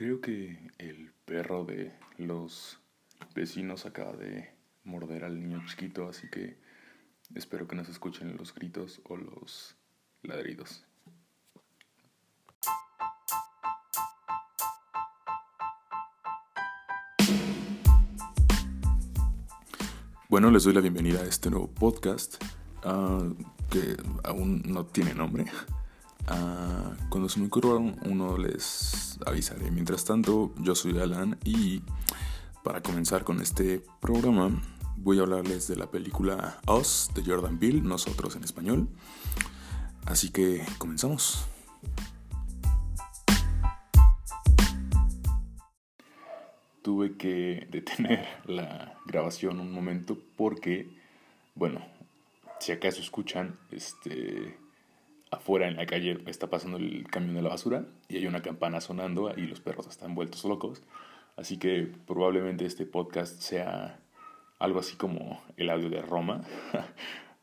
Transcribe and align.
Creo 0.00 0.22
que 0.22 0.58
el 0.78 1.12
perro 1.26 1.66
de 1.66 1.92
los 2.16 2.80
vecinos 3.34 3.84
acaba 3.84 4.16
de 4.16 4.48
morder 4.82 5.24
al 5.24 5.38
niño 5.38 5.62
chiquito, 5.66 6.08
así 6.08 6.26
que 6.30 6.56
espero 7.34 7.68
que 7.68 7.76
no 7.76 7.84
se 7.84 7.90
escuchen 7.90 8.34
los 8.38 8.54
gritos 8.54 9.02
o 9.04 9.18
los 9.18 9.76
ladridos. 10.22 10.86
Bueno, 20.30 20.50
les 20.50 20.64
doy 20.64 20.72
la 20.72 20.80
bienvenida 20.80 21.20
a 21.20 21.24
este 21.24 21.50
nuevo 21.50 21.70
podcast 21.70 22.42
ah, 22.84 23.28
que 23.68 23.98
aún 24.24 24.62
no 24.64 24.86
tiene 24.86 25.12
nombre. 25.12 25.44
Ah, 26.26 26.92
cuando 27.08 27.28
se 27.28 27.40
me 27.40 27.46
ocurra 27.46 27.76
uno 27.76 28.38
les 28.38 29.18
avisaré. 29.26 29.70
Mientras 29.70 30.04
tanto, 30.04 30.52
yo 30.58 30.74
soy 30.74 30.98
Alan 30.98 31.38
y 31.44 31.82
para 32.62 32.82
comenzar 32.82 33.24
con 33.24 33.40
este 33.40 33.82
programa 34.00 34.50
voy 34.96 35.18
a 35.18 35.22
hablarles 35.22 35.66
de 35.66 35.76
la 35.76 35.90
película 35.90 36.60
Us 36.66 37.10
de 37.14 37.24
Jordan 37.24 37.58
Peele, 37.58 37.80
nosotros 37.80 38.36
en 38.36 38.44
español. 38.44 38.88
Así 40.06 40.30
que 40.30 40.64
comenzamos. 40.78 41.46
Tuve 46.82 47.16
que 47.16 47.66
detener 47.70 48.26
la 48.46 48.94
grabación 49.06 49.60
un 49.60 49.72
momento 49.72 50.18
porque, 50.36 50.90
bueno, 51.54 51.84
si 52.58 52.72
acaso 52.72 53.00
escuchan, 53.00 53.58
este 53.70 54.58
afuera 55.30 55.68
en 55.68 55.76
la 55.76 55.86
calle 55.86 56.18
está 56.26 56.48
pasando 56.48 56.76
el 56.76 57.06
camión 57.08 57.34
de 57.34 57.42
la 57.42 57.50
basura 57.50 57.84
y 58.08 58.16
hay 58.16 58.26
una 58.26 58.42
campana 58.42 58.80
sonando 58.80 59.32
y 59.36 59.46
los 59.46 59.60
perros 59.60 59.86
están 59.86 60.14
vueltos 60.14 60.44
locos. 60.44 60.82
Así 61.36 61.58
que 61.58 61.88
probablemente 62.06 62.66
este 62.66 62.84
podcast 62.86 63.40
sea 63.40 64.00
algo 64.58 64.80
así 64.80 64.96
como 64.96 65.42
el 65.56 65.70
audio 65.70 65.90
de 65.90 66.02
Roma. 66.02 66.42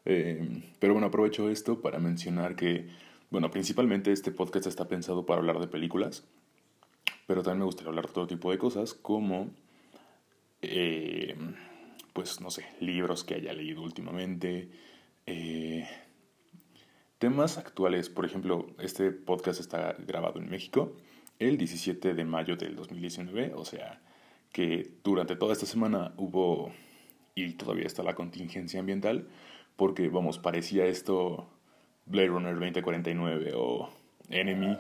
Eh, 0.09 0.63
pero 0.79 0.93
bueno, 0.93 1.07
aprovecho 1.07 1.49
esto 1.49 1.81
para 1.81 1.99
mencionar 1.99 2.55
que, 2.55 2.87
bueno, 3.29 3.51
principalmente 3.51 4.13
este 4.13 4.31
podcast 4.31 4.65
está 4.65 4.87
pensado 4.87 5.25
para 5.25 5.39
hablar 5.41 5.59
de 5.59 5.67
películas, 5.67 6.23
pero 7.25 7.43
también 7.43 7.59
me 7.59 7.65
gustaría 7.65 7.89
hablar 7.89 8.07
de 8.07 8.13
todo 8.13 8.25
tipo 8.25 8.49
de 8.49 8.57
cosas 8.57 8.93
como, 8.93 9.49
eh, 10.61 11.35
pues, 12.13 12.39
no 12.39 12.49
sé, 12.49 12.67
libros 12.79 13.25
que 13.25 13.35
haya 13.35 13.51
leído 13.51 13.81
últimamente. 13.81 14.69
Eh, 15.25 15.66
Temas 17.19 17.57
actuales, 17.57 18.09
por 18.09 18.25
ejemplo, 18.25 18.67
este 18.77 19.11
podcast 19.11 19.59
está 19.59 19.95
grabado 20.05 20.39
en 20.39 20.51
México 20.51 20.93
el 21.39 21.57
17 21.57 22.13
de 22.13 22.25
mayo 22.25 22.57
del 22.57 22.75
2019, 22.75 23.53
o 23.55 23.65
sea 23.65 23.99
que 24.51 24.91
durante 25.03 25.35
toda 25.35 25.53
esta 25.53 25.65
semana 25.65 26.13
hubo 26.17 26.71
y 27.33 27.53
todavía 27.53 27.87
está 27.87 28.03
la 28.03 28.13
contingencia 28.13 28.79
ambiental, 28.79 29.27
porque 29.75 30.09
vamos, 30.09 30.37
parecía 30.37 30.85
esto 30.85 31.49
Blade 32.05 32.27
Runner 32.27 32.53
2049 32.53 33.51
o 33.55 33.89
Enemy, 34.29 34.77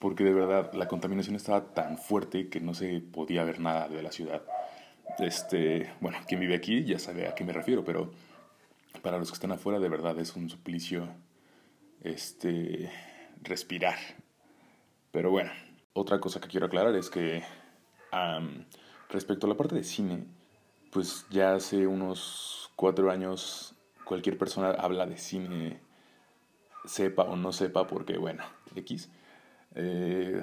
porque 0.00 0.24
de 0.24 0.32
verdad 0.32 0.72
la 0.74 0.88
contaminación 0.88 1.36
estaba 1.36 1.72
tan 1.72 1.98
fuerte 1.98 2.48
que 2.48 2.58
no 2.60 2.74
se 2.74 2.98
podía 3.00 3.44
ver 3.44 3.60
nada 3.60 3.88
de 3.88 4.02
la 4.02 4.10
ciudad. 4.10 4.42
Este, 5.20 5.92
bueno, 6.00 6.18
quien 6.26 6.40
vive 6.40 6.56
aquí 6.56 6.82
ya 6.82 6.98
sabe 6.98 7.28
a 7.28 7.36
qué 7.36 7.44
me 7.44 7.52
refiero, 7.52 7.84
pero 7.84 8.10
para 9.02 9.18
los 9.18 9.28
que 9.30 9.34
están 9.34 9.52
afuera 9.52 9.78
de 9.78 9.88
verdad 9.88 10.18
es 10.18 10.34
un 10.34 10.50
suplicio 10.50 11.08
este, 12.02 12.90
respirar. 13.42 13.98
Pero 15.10 15.30
bueno, 15.30 15.50
otra 15.92 16.20
cosa 16.20 16.40
que 16.40 16.48
quiero 16.48 16.66
aclarar 16.66 16.94
es 16.96 17.10
que 17.10 17.42
respecto 19.08 19.46
a 19.46 19.50
la 19.50 19.56
parte 19.56 19.74
de 19.74 19.84
cine, 19.84 20.24
pues 20.92 21.26
ya 21.30 21.54
hace 21.54 21.86
unos 21.86 22.70
cuatro 22.76 23.10
años 23.10 23.74
cualquier 24.04 24.38
persona 24.38 24.70
habla 24.70 25.06
de 25.06 25.16
cine, 25.16 25.80
sepa 26.84 27.24
o 27.24 27.36
no 27.36 27.52
sepa, 27.52 27.86
porque 27.86 28.18
bueno, 28.18 28.44
X. 28.74 29.10
Eh, 29.74 30.42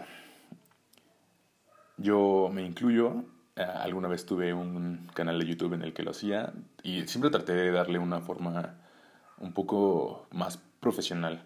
yo 1.97 2.49
me 2.53 2.63
incluyo, 2.63 3.25
alguna 3.55 4.07
vez 4.07 4.25
tuve 4.25 4.53
un 4.53 5.09
canal 5.13 5.39
de 5.39 5.45
YouTube 5.45 5.73
en 5.73 5.81
el 5.81 5.93
que 5.93 6.03
lo 6.03 6.11
hacía 6.11 6.53
y 6.83 7.07
siempre 7.07 7.31
traté 7.31 7.53
de 7.53 7.71
darle 7.71 7.99
una 7.99 8.21
forma 8.21 8.75
un 9.39 9.53
poco 9.53 10.27
más 10.31 10.59
profesional 10.79 11.43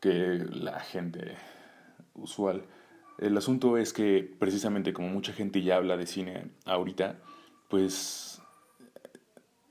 que 0.00 0.38
la 0.50 0.80
gente 0.80 1.36
usual. 2.14 2.64
El 3.18 3.36
asunto 3.36 3.76
es 3.76 3.92
que 3.92 4.28
precisamente 4.38 4.92
como 4.92 5.08
mucha 5.08 5.32
gente 5.32 5.62
ya 5.62 5.76
habla 5.76 5.96
de 5.96 6.06
cine 6.06 6.50
ahorita, 6.64 7.18
pues 7.68 8.40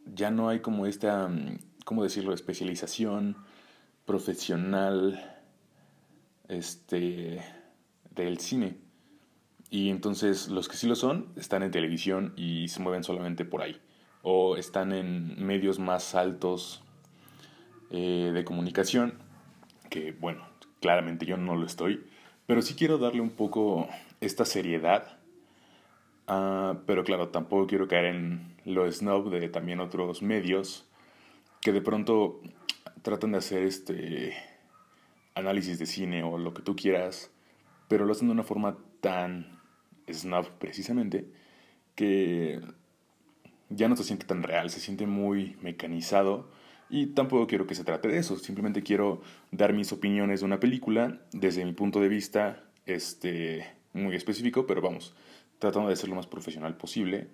ya 0.05 0.31
no 0.31 0.49
hay 0.49 0.59
como 0.59 0.85
esta, 0.85 1.29
¿cómo 1.85 2.03
decirlo?, 2.03 2.33
especialización 2.33 3.37
profesional 4.05 5.41
este, 6.47 7.41
del 8.11 8.39
cine. 8.39 8.77
Y 9.69 9.89
entonces 9.89 10.47
los 10.47 10.67
que 10.67 10.77
sí 10.77 10.87
lo 10.87 10.95
son 10.95 11.27
están 11.35 11.63
en 11.63 11.71
televisión 11.71 12.33
y 12.37 12.69
se 12.69 12.81
mueven 12.81 13.03
solamente 13.03 13.45
por 13.45 13.61
ahí. 13.61 13.79
O 14.23 14.57
están 14.57 14.91
en 14.93 15.45
medios 15.45 15.79
más 15.79 16.15
altos 16.15 16.83
eh, 17.91 18.31
de 18.33 18.43
comunicación, 18.43 19.13
que 19.89 20.11
bueno, 20.11 20.45
claramente 20.81 21.25
yo 21.25 21.37
no 21.37 21.55
lo 21.55 21.65
estoy, 21.65 22.05
pero 22.45 22.61
sí 22.61 22.75
quiero 22.75 22.97
darle 22.97 23.21
un 23.21 23.31
poco 23.31 23.87
esta 24.21 24.45
seriedad. 24.45 25.17
Ah, 26.27 26.79
pero 26.85 27.03
claro, 27.03 27.29
tampoco 27.29 27.67
quiero 27.67 27.87
caer 27.87 28.05
en 28.05 28.55
lo 28.65 28.91
snob 28.91 29.29
de 29.29 29.47
también 29.49 29.79
otros 29.79 30.21
medios 30.21 30.85
que 31.61 31.71
de 31.71 31.81
pronto 31.81 32.41
tratan 33.01 33.31
de 33.31 33.37
hacer 33.37 33.63
este 33.63 34.33
análisis 35.35 35.79
de 35.79 35.85
cine 35.85 36.23
o 36.23 36.37
lo 36.37 36.53
que 36.53 36.61
tú 36.61 36.75
quieras, 36.75 37.31
pero 37.87 38.05
lo 38.05 38.11
hacen 38.11 38.27
de 38.27 38.33
una 38.33 38.43
forma 38.43 38.77
tan 39.01 39.59
snob 40.11 40.49
precisamente 40.59 41.25
que 41.95 42.59
ya 43.69 43.87
no 43.87 43.95
se 43.95 44.03
siente 44.03 44.25
tan 44.25 44.43
real, 44.43 44.69
se 44.69 44.79
siente 44.79 45.07
muy 45.07 45.57
mecanizado 45.61 46.49
y 46.89 47.07
tampoco 47.07 47.47
quiero 47.47 47.67
que 47.67 47.75
se 47.75 47.83
trate 47.83 48.07
de 48.07 48.17
eso, 48.17 48.37
simplemente 48.37 48.83
quiero 48.83 49.21
dar 49.51 49.73
mis 49.73 49.91
opiniones 49.91 50.39
de 50.39 50.45
una 50.45 50.59
película 50.59 51.21
desde 51.31 51.65
mi 51.65 51.73
punto 51.73 51.99
de 51.99 52.07
vista 52.07 52.63
este, 52.85 53.65
muy 53.93 54.15
específico, 54.15 54.65
pero 54.65 54.81
vamos, 54.81 55.13
tratando 55.59 55.89
de 55.89 55.95
ser 55.95 56.09
lo 56.09 56.15
más 56.15 56.27
profesional 56.27 56.77
posible. 56.77 57.27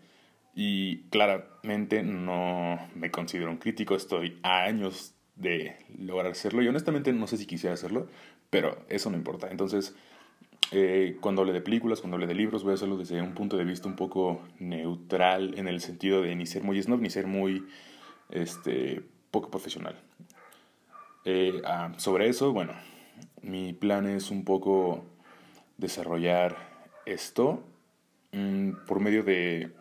Y 0.55 1.03
claramente 1.09 2.03
no 2.03 2.79
me 2.95 3.09
considero 3.09 3.49
un 3.49 3.57
crítico, 3.57 3.95
estoy 3.95 4.37
a 4.43 4.63
años 4.63 5.15
de 5.35 5.77
lograr 5.97 6.31
hacerlo 6.31 6.61
y 6.61 6.67
honestamente 6.67 7.11
no 7.11 7.25
sé 7.25 7.37
si 7.37 7.47
quisiera 7.47 7.73
hacerlo, 7.73 8.07
pero 8.49 8.77
eso 8.87 9.09
no 9.09 9.17
importa. 9.17 9.49
Entonces, 9.49 9.95
eh, 10.71 11.17
cuando 11.21 11.41
hable 11.41 11.53
de 11.53 11.61
películas, 11.61 12.01
cuando 12.01 12.15
hable 12.15 12.27
de 12.27 12.35
libros, 12.35 12.63
voy 12.63 12.71
a 12.71 12.75
hacerlo 12.75 12.97
desde 12.97 13.21
un 13.21 13.33
punto 13.33 13.57
de 13.57 13.63
vista 13.63 13.87
un 13.87 13.95
poco 13.95 14.41
neutral 14.59 15.57
en 15.57 15.67
el 15.67 15.81
sentido 15.81 16.21
de 16.21 16.35
ni 16.35 16.45
ser 16.45 16.63
muy 16.63 16.81
snob 16.81 17.01
ni 17.01 17.09
ser 17.09 17.25
muy 17.25 17.65
este, 18.29 19.03
poco 19.33 19.49
profesional. 19.49 19.99
Eh, 21.25 21.61
ah, 21.65 21.91
sobre 21.97 22.29
eso, 22.29 22.53
bueno, 22.53 22.73
mi 23.41 23.73
plan 23.73 24.07
es 24.07 24.29
un 24.29 24.45
poco 24.45 25.03
desarrollar 25.77 26.55
esto 27.05 27.63
mm, 28.31 28.85
por 28.87 28.99
medio 28.99 29.23
de 29.23 29.73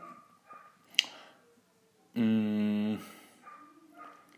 mm, 2.15 2.95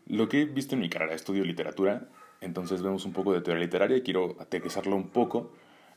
lo 0.07 0.27
que 0.27 0.41
he 0.41 0.45
visto 0.45 0.75
en 0.75 0.81
mi 0.81 0.89
carrera. 0.89 1.15
Estudio 1.15 1.45
literatura, 1.45 2.09
entonces 2.41 2.83
vemos 2.83 3.05
un 3.05 3.13
poco 3.13 3.31
de 3.31 3.41
teoría 3.41 3.63
literaria 3.63 3.97
y 3.97 4.01
quiero 4.01 4.35
aterrizarlo 4.39 4.97
un 4.97 5.09
poco 5.09 5.53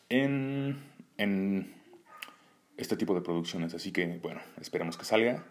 en, 0.08 0.78
en 1.16 1.75
este 2.76 2.96
tipo 2.96 3.14
de 3.14 3.20
producciones. 3.22 3.75
Así 3.75 3.90
que, 3.90 4.19
bueno, 4.22 4.40
esperemos 4.60 4.96
que 4.96 5.04
salga. 5.04 5.44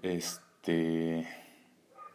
Este 0.00 1.26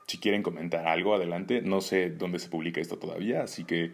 si 0.09 0.17
quieren 0.17 0.41
comentar 0.41 0.87
algo, 0.87 1.13
adelante. 1.13 1.61
No 1.61 1.81
sé 1.81 2.09
dónde 2.09 2.39
se 2.39 2.49
publica 2.49 2.81
esto 2.81 2.97
todavía, 2.97 3.43
así 3.43 3.63
que 3.63 3.91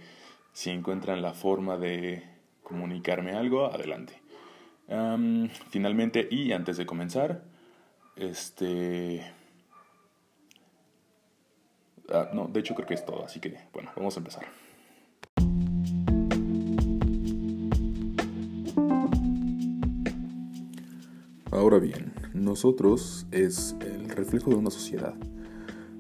si 0.53 0.69
encuentran 0.69 1.21
la 1.21 1.33
forma 1.33 1.77
de 1.77 2.23
comunicarme 2.63 3.33
algo, 3.33 3.65
adelante. 3.65 4.13
finalmente, 5.69 6.27
y 6.31 6.53
antes 6.53 6.77
de 6.77 6.85
comenzar, 6.85 7.43
este... 8.15 9.29
Ah, 12.09 12.29
no, 12.33 12.47
de 12.47 12.59
hecho 12.59 12.75
creo 12.75 12.87
que 12.87 12.93
es 12.93 13.05
todo, 13.05 13.25
así 13.25 13.39
que 13.41 13.57
bueno, 13.73 13.91
vamos 13.95 14.15
a 14.15 14.19
empezar. 14.19 14.45
Ahora 21.51 21.79
bien, 21.79 22.13
nosotros 22.33 23.25
es 23.31 23.75
el 23.81 24.09
reflejo 24.09 24.51
de 24.51 24.57
una 24.57 24.69
sociedad 24.69 25.15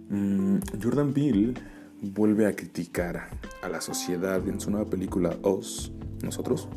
Jordan 0.09 1.13
Peele 1.13 1.53
vuelve 2.01 2.45
a 2.45 2.55
criticar 2.55 3.29
a 3.61 3.69
la 3.69 3.81
sociedad 3.81 4.47
en 4.47 4.59
su 4.59 4.69
nueva 4.69 4.89
película 4.89 5.35
Oz, 5.41 5.91
nosotros, 6.23 6.67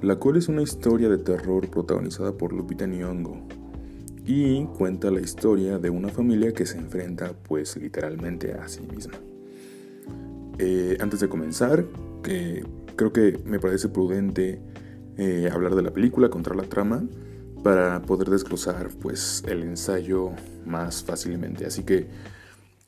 la 0.00 0.16
cual 0.16 0.36
es 0.36 0.48
una 0.48 0.62
historia 0.62 1.08
de 1.08 1.18
terror 1.18 1.68
protagonizada 1.68 2.32
por 2.32 2.52
Lupita 2.52 2.86
Nyong'o 2.86 3.46
y 4.24 4.64
cuenta 4.66 5.10
la 5.10 5.20
historia 5.20 5.78
de 5.78 5.90
una 5.90 6.08
familia 6.08 6.52
que 6.52 6.66
se 6.66 6.78
enfrenta 6.78 7.32
pues 7.32 7.76
literalmente 7.76 8.52
a 8.52 8.68
sí 8.68 8.80
misma. 8.82 9.14
Eh, 10.58 10.96
antes 11.00 11.20
de 11.20 11.28
comenzar, 11.28 11.84
creo 12.22 13.12
que 13.12 13.40
me 13.44 13.58
parece 13.58 13.88
prudente 13.88 14.60
eh, 15.16 15.48
hablar 15.52 15.74
de 15.74 15.82
la 15.82 15.92
película, 15.92 16.30
contra 16.30 16.54
la 16.54 16.62
trama, 16.62 17.04
para 17.62 18.02
poder 18.02 18.28
desglosar 18.30 18.88
pues 19.00 19.42
el 19.46 19.62
ensayo 19.62 20.30
más 20.64 21.02
fácilmente. 21.02 21.66
Así 21.66 21.82
que 21.82 22.06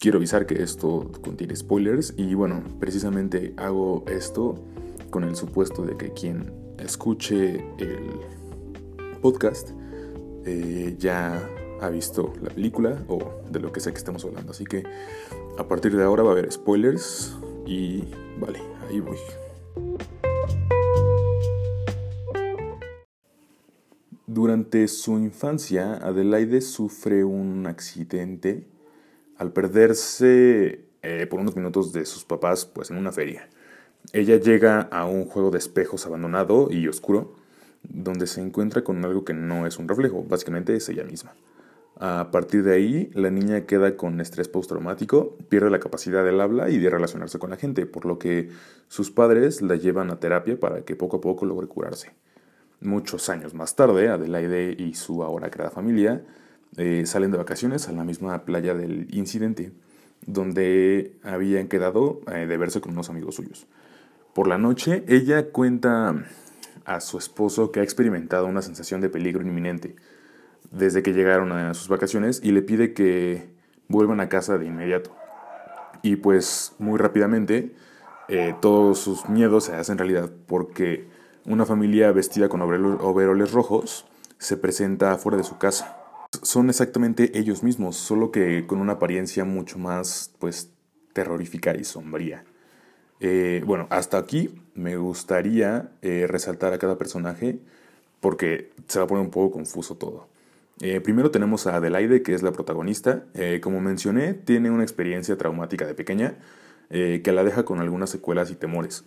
quiero 0.05 0.19
avisar 0.19 0.45
que 0.45 0.63
esto 0.63 1.11
contiene 1.23 1.57
spoilers 1.57 2.13
y 2.19 2.35
bueno, 2.35 2.63
precisamente 2.79 3.55
hago 3.57 4.05
esto 4.07 4.63
con 5.09 5.25
el 5.25 5.35
supuesto 5.35 5.83
de 5.87 5.97
que 5.97 6.13
quien 6.13 6.53
escuche 6.79 7.65
el 7.79 8.11
podcast 9.23 9.71
eh, 10.45 10.95
ya 10.99 11.49
ha 11.81 11.89
visto 11.89 12.35
la 12.43 12.51
película 12.51 13.03
o 13.09 13.41
de 13.51 13.61
lo 13.61 13.73
que 13.73 13.81
sé 13.81 13.93
que 13.93 13.97
estamos 13.97 14.23
hablando. 14.27 14.53
Así 14.53 14.67
que 14.67 14.83
a 15.57 15.67
partir 15.67 15.97
de 15.97 16.05
ahora 16.05 16.23
va 16.23 16.29
a 16.29 16.33
haber 16.33 16.53
spoilers 16.53 17.39
y 17.67 18.05
vale, 18.39 18.61
ahí 18.91 19.01
voy. 19.01 19.17
Durante 24.27 24.87
su 24.87 25.13
infancia, 25.13 25.95
Adelaide 25.95 26.61
sufre 26.61 27.25
un 27.25 27.67
accidente 27.67 28.74
al 29.39 29.53
perderse 29.53 30.85
eh, 31.03 31.27
por 31.29 31.41
unos 31.41 31.57
minutos 31.57 31.93
de 31.93 32.07
sus 32.07 32.25
papás 32.25 32.65
pues, 32.67 32.91
en 32.91 32.97
una 32.97 33.13
feria. 33.13 33.49
Ella 34.13 34.37
llega 34.37 34.83
a 34.83 35.07
un 35.07 35.25
juego 35.25 35.51
de 35.51 35.59
espejos 35.59 36.07
abandonado 36.07 36.69
y 36.71 36.89
oscuro, 36.89 37.35
donde 37.83 38.27
se 38.27 38.41
encuentra 38.41 38.83
con 38.83 39.05
algo 39.05 39.25
que 39.25 39.35
no 39.35 39.67
es 39.67 39.79
un 39.79 39.89
reflejo, 39.89 40.25
básicamente 40.25 40.75
es 40.75 40.89
ella 40.89 41.05
misma. 41.05 41.35
A 42.01 42.31
partir 42.33 42.65
de 42.65 42.75
ahí, 42.75 43.11
la 43.15 43.31
niña 43.31 43.67
queda 43.67 43.97
con 43.97 44.21
estrés 44.21 44.49
postraumático, 44.49 45.37
pierde 45.49 45.71
la 45.71 45.79
capacidad 45.79 46.25
del 46.25 46.41
habla 46.41 46.69
y 46.69 46.79
de 46.79 46.91
relacionarse 46.91 47.39
con 47.39 47.51
la 47.51 47.57
gente, 47.57 47.87
por 47.87 48.05
lo 48.05 48.19
que 48.19 48.51
sus 48.89 49.11
padres 49.11 49.63
la 49.63 49.77
llevan 49.77 50.11
a 50.11 50.19
terapia 50.19 50.59
para 50.59 50.83
que 50.83 50.97
poco 50.97 51.19
a 51.19 51.21
poco 51.21 51.47
logre 51.47 51.69
curarse. 51.69 52.13
Muchos 52.81 53.29
años 53.29 53.55
más 53.55 53.77
tarde, 53.77 54.09
Adelaide 54.09 54.75
y 54.77 54.95
su 54.95 55.23
ahora 55.23 55.51
creada 55.51 55.71
familia 55.71 56.25
eh, 56.77 57.05
salen 57.07 57.31
de 57.31 57.39
vacaciones 57.39 57.89
a 57.89 57.93
la 57.93 58.05
misma 58.05 58.45
playa 58.45 58.75
del 58.75 59.07
incidente, 59.15 59.73
donde 60.27 61.17
habían 61.23 61.69
quedado 61.69 62.21
eh, 62.33 62.47
de 62.47 62.57
verse 62.57 62.81
con 62.81 62.93
unos 62.93 63.11
amigos 63.11 63.37
suyos. 63.37 63.67
Por 64.35 64.49
la 64.49 64.59
noche, 64.59 65.05
ella 65.07 65.51
cuenta 65.51 66.25
a 66.85 67.01
su 67.01 67.19
esposo 67.19 67.71
que 67.71 67.81
ha 67.81 67.83
experimentado 67.83 68.47
una 68.47 68.63
sensación 68.63 69.01
de 69.01 69.09
peligro 69.09 69.43
inminente 69.43 69.97
desde 70.71 71.03
que 71.03 71.13
llegaron 71.13 71.53
a 71.53 71.75
sus 71.75 71.89
vacaciones 71.89 72.41
y 72.43 72.53
le 72.53 72.63
pide 72.63 72.93
que 72.93 73.49
vuelvan 73.89 74.21
a 74.21 74.29
casa 74.29 74.59
de 74.59 74.67
inmediato. 74.67 75.15
Y 76.03 76.17
pues 76.17 76.75
muy 76.79 76.99
rápidamente 76.99 77.75
eh, 78.29 78.55
todos 78.61 78.99
sus 78.99 79.29
miedos 79.29 79.65
se 79.65 79.75
hacen 79.75 79.99
realidad 79.99 80.31
porque 80.47 81.09
una 81.45 81.65
familia 81.67 82.11
vestida 82.13 82.49
con 82.49 82.63
overoles 82.63 83.53
rojos 83.53 84.07
se 84.39 84.57
presenta 84.57 85.17
fuera 85.17 85.39
de 85.39 85.45
su 85.45 85.59
casa. 85.59 86.04
Son 86.45 86.69
exactamente 86.69 87.39
ellos 87.39 87.63
mismos, 87.63 87.97
solo 87.97 88.31
que 88.31 88.67
con 88.67 88.79
una 88.79 88.93
apariencia 88.95 89.45
mucho 89.45 89.79
más 89.79 90.31
pues 90.39 90.71
terrorífica 91.15 91.75
y 91.75 91.85
sombría. 91.85 92.45
Eh, 93.21 93.63
bueno, 93.65 93.87
hasta 93.89 94.19
aquí 94.19 94.55
me 94.75 94.99
gustaría 94.99 95.91
eh, 96.03 96.27
resaltar 96.29 96.75
a 96.75 96.79
cada 96.79 96.99
personaje 96.99 97.59
porque 98.21 98.73
se 98.89 98.99
va 98.99 99.07
a 99.07 99.09
poner 99.09 99.25
un 99.25 99.31
poco 99.31 99.53
confuso 99.53 99.97
todo. 99.97 100.29
Eh, 100.81 101.01
primero 101.01 101.31
tenemos 101.31 101.67
a 101.67 101.77
Adelaide, 101.77 102.23
que 102.23 102.35
es 102.35 102.43
la 102.43 102.53
protagonista. 102.53 103.25
como 103.63 103.81
mencioné, 103.81 104.35
tiene 104.35 104.71
una 104.71 104.83
experiencia 104.83 105.39
traumática 105.39 105.87
de 105.87 105.95
pequeña 105.95 106.37
que 106.91 107.33
la 107.33 107.43
deja 107.43 107.65
con 107.65 107.81
algunas 107.81 108.11
secuelas 108.11 108.51
y 108.51 108.55
temores. 108.55 109.05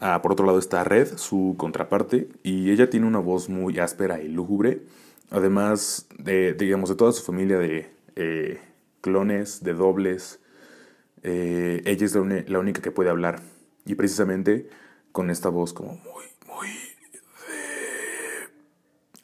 Ah, 0.00 0.22
por 0.22 0.32
otro 0.32 0.46
lado 0.46 0.58
está 0.58 0.82
Red, 0.84 1.18
su 1.18 1.54
contraparte, 1.58 2.28
y 2.42 2.70
ella 2.70 2.88
tiene 2.90 3.06
una 3.06 3.18
voz 3.18 3.48
muy 3.48 3.78
áspera 3.78 4.22
y 4.22 4.28
lúgubre. 4.28 4.82
Además 5.30 6.06
de, 6.18 6.54
digamos, 6.54 6.88
de 6.88 6.96
toda 6.96 7.12
su 7.12 7.22
familia 7.22 7.58
de 7.58 8.60
clones, 9.00 9.62
de 9.62 9.74
dobles, 9.74 10.40
ella 11.22 12.06
es 12.06 12.14
la 12.14 12.58
única 12.58 12.82
que 12.82 12.90
puede 12.90 13.10
hablar. 13.10 13.42
Y 13.84 13.94
precisamente 13.94 14.68
con 15.12 15.30
esta 15.30 15.48
voz 15.48 15.72
como 15.72 15.92
muy, 15.94 16.24
muy 16.46 16.68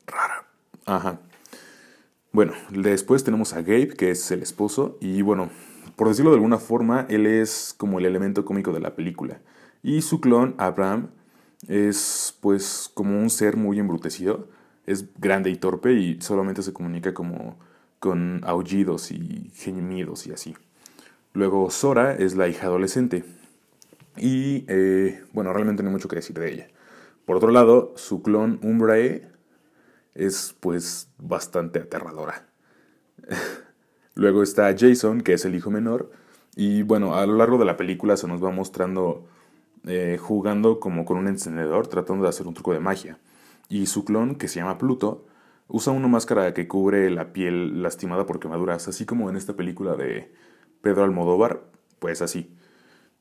rara. 0.07 0.47
Ajá. 0.87 1.21
Bueno, 2.33 2.53
después 2.71 3.23
tenemos 3.23 3.53
a 3.53 3.63
Gabe, 3.63 3.89
que 3.89 4.11
es 4.11 4.31
el 4.31 4.43
esposo, 4.43 4.99
y 5.01 5.23
bueno, 5.23 5.51
por 5.95 6.09
decirlo 6.09 6.31
de 6.33 6.37
alguna 6.37 6.59
forma, 6.59 7.07
él 7.09 7.27
es 7.27 7.75
como 7.77 7.99
el 7.99 8.07
elemento 8.07 8.45
cómico 8.45 8.73
de 8.73 8.81
la 8.81 8.97
película. 8.97 9.41
Y 9.83 10.03
su 10.03 10.21
clon, 10.21 10.55
Abraham, 10.59 11.11
es 11.69 12.37
pues 12.41 12.91
como 12.93 13.21
un 13.21 13.31
ser 13.31 13.57
muy 13.57 13.79
embrutecido, 13.79 14.49
es 14.87 15.07
grande 15.19 15.51
y 15.51 15.57
torpe 15.57 15.93
y 15.95 16.21
solamente 16.21 16.63
se 16.63 16.73
comunica 16.73 17.15
como 17.15 17.59
con 17.99 18.41
aullidos 18.45 19.11
y 19.11 19.51
gemidos 19.55 20.27
y 20.27 20.33
así. 20.33 20.55
Luego 21.33 21.71
Sora 21.71 22.15
es 22.15 22.37
la 22.37 22.49
hija 22.49 22.67
adolescente, 22.67 23.25
y 24.17 24.65
eh, 24.69 25.23
bueno, 25.33 25.53
realmente 25.53 25.83
no 25.83 25.89
hay 25.89 25.95
mucho 25.95 26.09
que 26.09 26.17
decir 26.17 26.39
de 26.39 26.53
ella. 26.53 26.69
Por 27.25 27.37
otro 27.37 27.51
lado, 27.51 27.93
su 27.97 28.23
clon 28.23 28.61
Umbrae 28.63 29.29
es 30.15 30.55
pues 30.61 31.09
bastante 31.19 31.81
aterradora. 31.81 32.47
Luego 34.15 34.43
está 34.43 34.75
Jason, 34.79 35.23
que 35.23 35.33
es 35.33 35.45
el 35.45 35.55
hijo 35.55 35.71
menor. 35.71 36.11
Y 36.55 36.83
bueno, 36.83 37.17
a 37.17 37.27
lo 37.27 37.37
largo 37.37 37.59
de 37.59 37.65
la 37.65 37.77
película 37.77 38.17
se 38.17 38.29
nos 38.29 38.43
va 38.45 38.51
mostrando 38.51 39.27
eh, 39.87 40.19
jugando 40.21 40.79
como 40.79 41.05
con 41.05 41.17
un 41.17 41.27
encendedor, 41.27 41.89
tratando 41.89 42.23
de 42.23 42.29
hacer 42.29 42.47
un 42.47 42.55
truco 42.55 42.73
de 42.73 42.81
magia. 42.81 43.19
Y 43.69 43.87
su 43.87 44.05
clon, 44.05 44.37
que 44.37 44.49
se 44.49 44.61
llama 44.61 44.79
Pluto, 44.79 45.27
usa 45.69 45.93
una 45.93 46.09
máscara 46.09 46.53
que 46.55 46.69
cubre 46.69 47.11
la 47.11 47.33
piel 47.33 47.83
lastimada 47.83 48.27
por 48.27 48.41
quemaduras, 48.41 48.89
así 48.89 49.07
como 49.07 49.31
en 49.31 49.37
esta 49.37 49.55
película 49.55 49.95
de 49.97 50.33
Pedro 50.83 51.05
Almodóvar, 51.05 51.63
pues 51.99 52.23
así. 52.23 52.55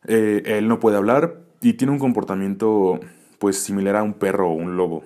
Eh, 0.06 0.44
él 0.46 0.68
no 0.68 0.80
puede 0.80 0.98
hablar 0.98 1.42
y 1.62 1.74
tiene 1.74 1.94
un 1.94 2.00
comportamiento 2.00 3.00
pues 3.40 3.58
similar 3.58 3.96
a 3.96 4.04
un 4.04 4.14
perro 4.14 4.50
o 4.50 4.54
un 4.54 4.76
lobo. 4.78 5.04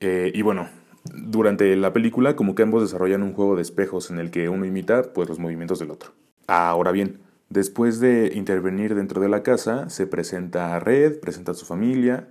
Eh, 0.00 0.32
y 0.34 0.42
bueno, 0.42 0.68
durante 1.04 1.74
la 1.76 1.92
película 1.92 2.36
como 2.36 2.54
que 2.54 2.62
ambos 2.62 2.82
desarrollan 2.82 3.22
un 3.22 3.32
juego 3.32 3.56
de 3.56 3.62
espejos 3.62 4.10
en 4.10 4.18
el 4.18 4.30
que 4.30 4.48
uno 4.48 4.64
imita 4.64 5.12
pues 5.12 5.28
los 5.28 5.38
movimientos 5.38 5.78
del 5.78 5.90
otro. 5.90 6.12
Ahora 6.46 6.92
bien, 6.92 7.20
después 7.48 8.00
de 8.00 8.32
intervenir 8.34 8.94
dentro 8.94 9.20
de 9.20 9.28
la 9.28 9.42
casa, 9.42 9.88
se 9.90 10.06
presenta 10.06 10.74
a 10.74 10.80
Red, 10.80 11.20
presenta 11.20 11.52
a 11.52 11.54
su 11.54 11.66
familia, 11.66 12.28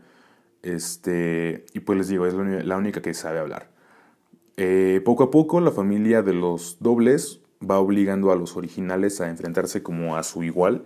este, 0.68 1.66
y 1.74 1.80
pues 1.80 1.98
les 1.98 2.08
digo, 2.10 2.26
es 2.26 2.34
la 2.34 2.78
única 2.78 3.02
que 3.02 3.14
sabe 3.14 3.40
hablar. 3.40 3.70
Eh, 4.58 5.02
poco 5.06 5.24
a 5.24 5.32
poco 5.32 5.62
la 5.62 5.72
familia 5.72 6.22
de 6.24 6.34
los 6.34 6.78
dobles 6.80 7.42
va 7.62 7.80
obligando 7.80 8.32
a 8.32 8.36
los 8.36 8.58
originales 8.58 9.22
a 9.22 9.30
enfrentarse 9.30 9.82
como 9.82 10.18
a 10.18 10.24
su 10.24 10.44
igual, 10.44 10.86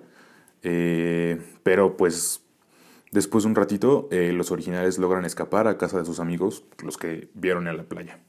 eh, 0.62 1.42
pero 1.64 1.98
pues 1.98 2.44
después 3.12 3.44
de 3.44 3.50
un 3.50 3.56
ratito 3.56 4.08
eh, 4.12 4.32
los 4.34 4.52
originales 4.52 5.00
logran 5.00 5.26
escapar 5.26 5.68
a 5.68 5.78
casa 5.78 5.98
de 5.98 6.06
sus 6.06 6.20
amigos, 6.20 6.64
los 6.84 6.98
que 6.98 7.30
vieron 7.34 7.68
en 7.68 7.78
la 7.78 7.84
playa. 7.84 8.20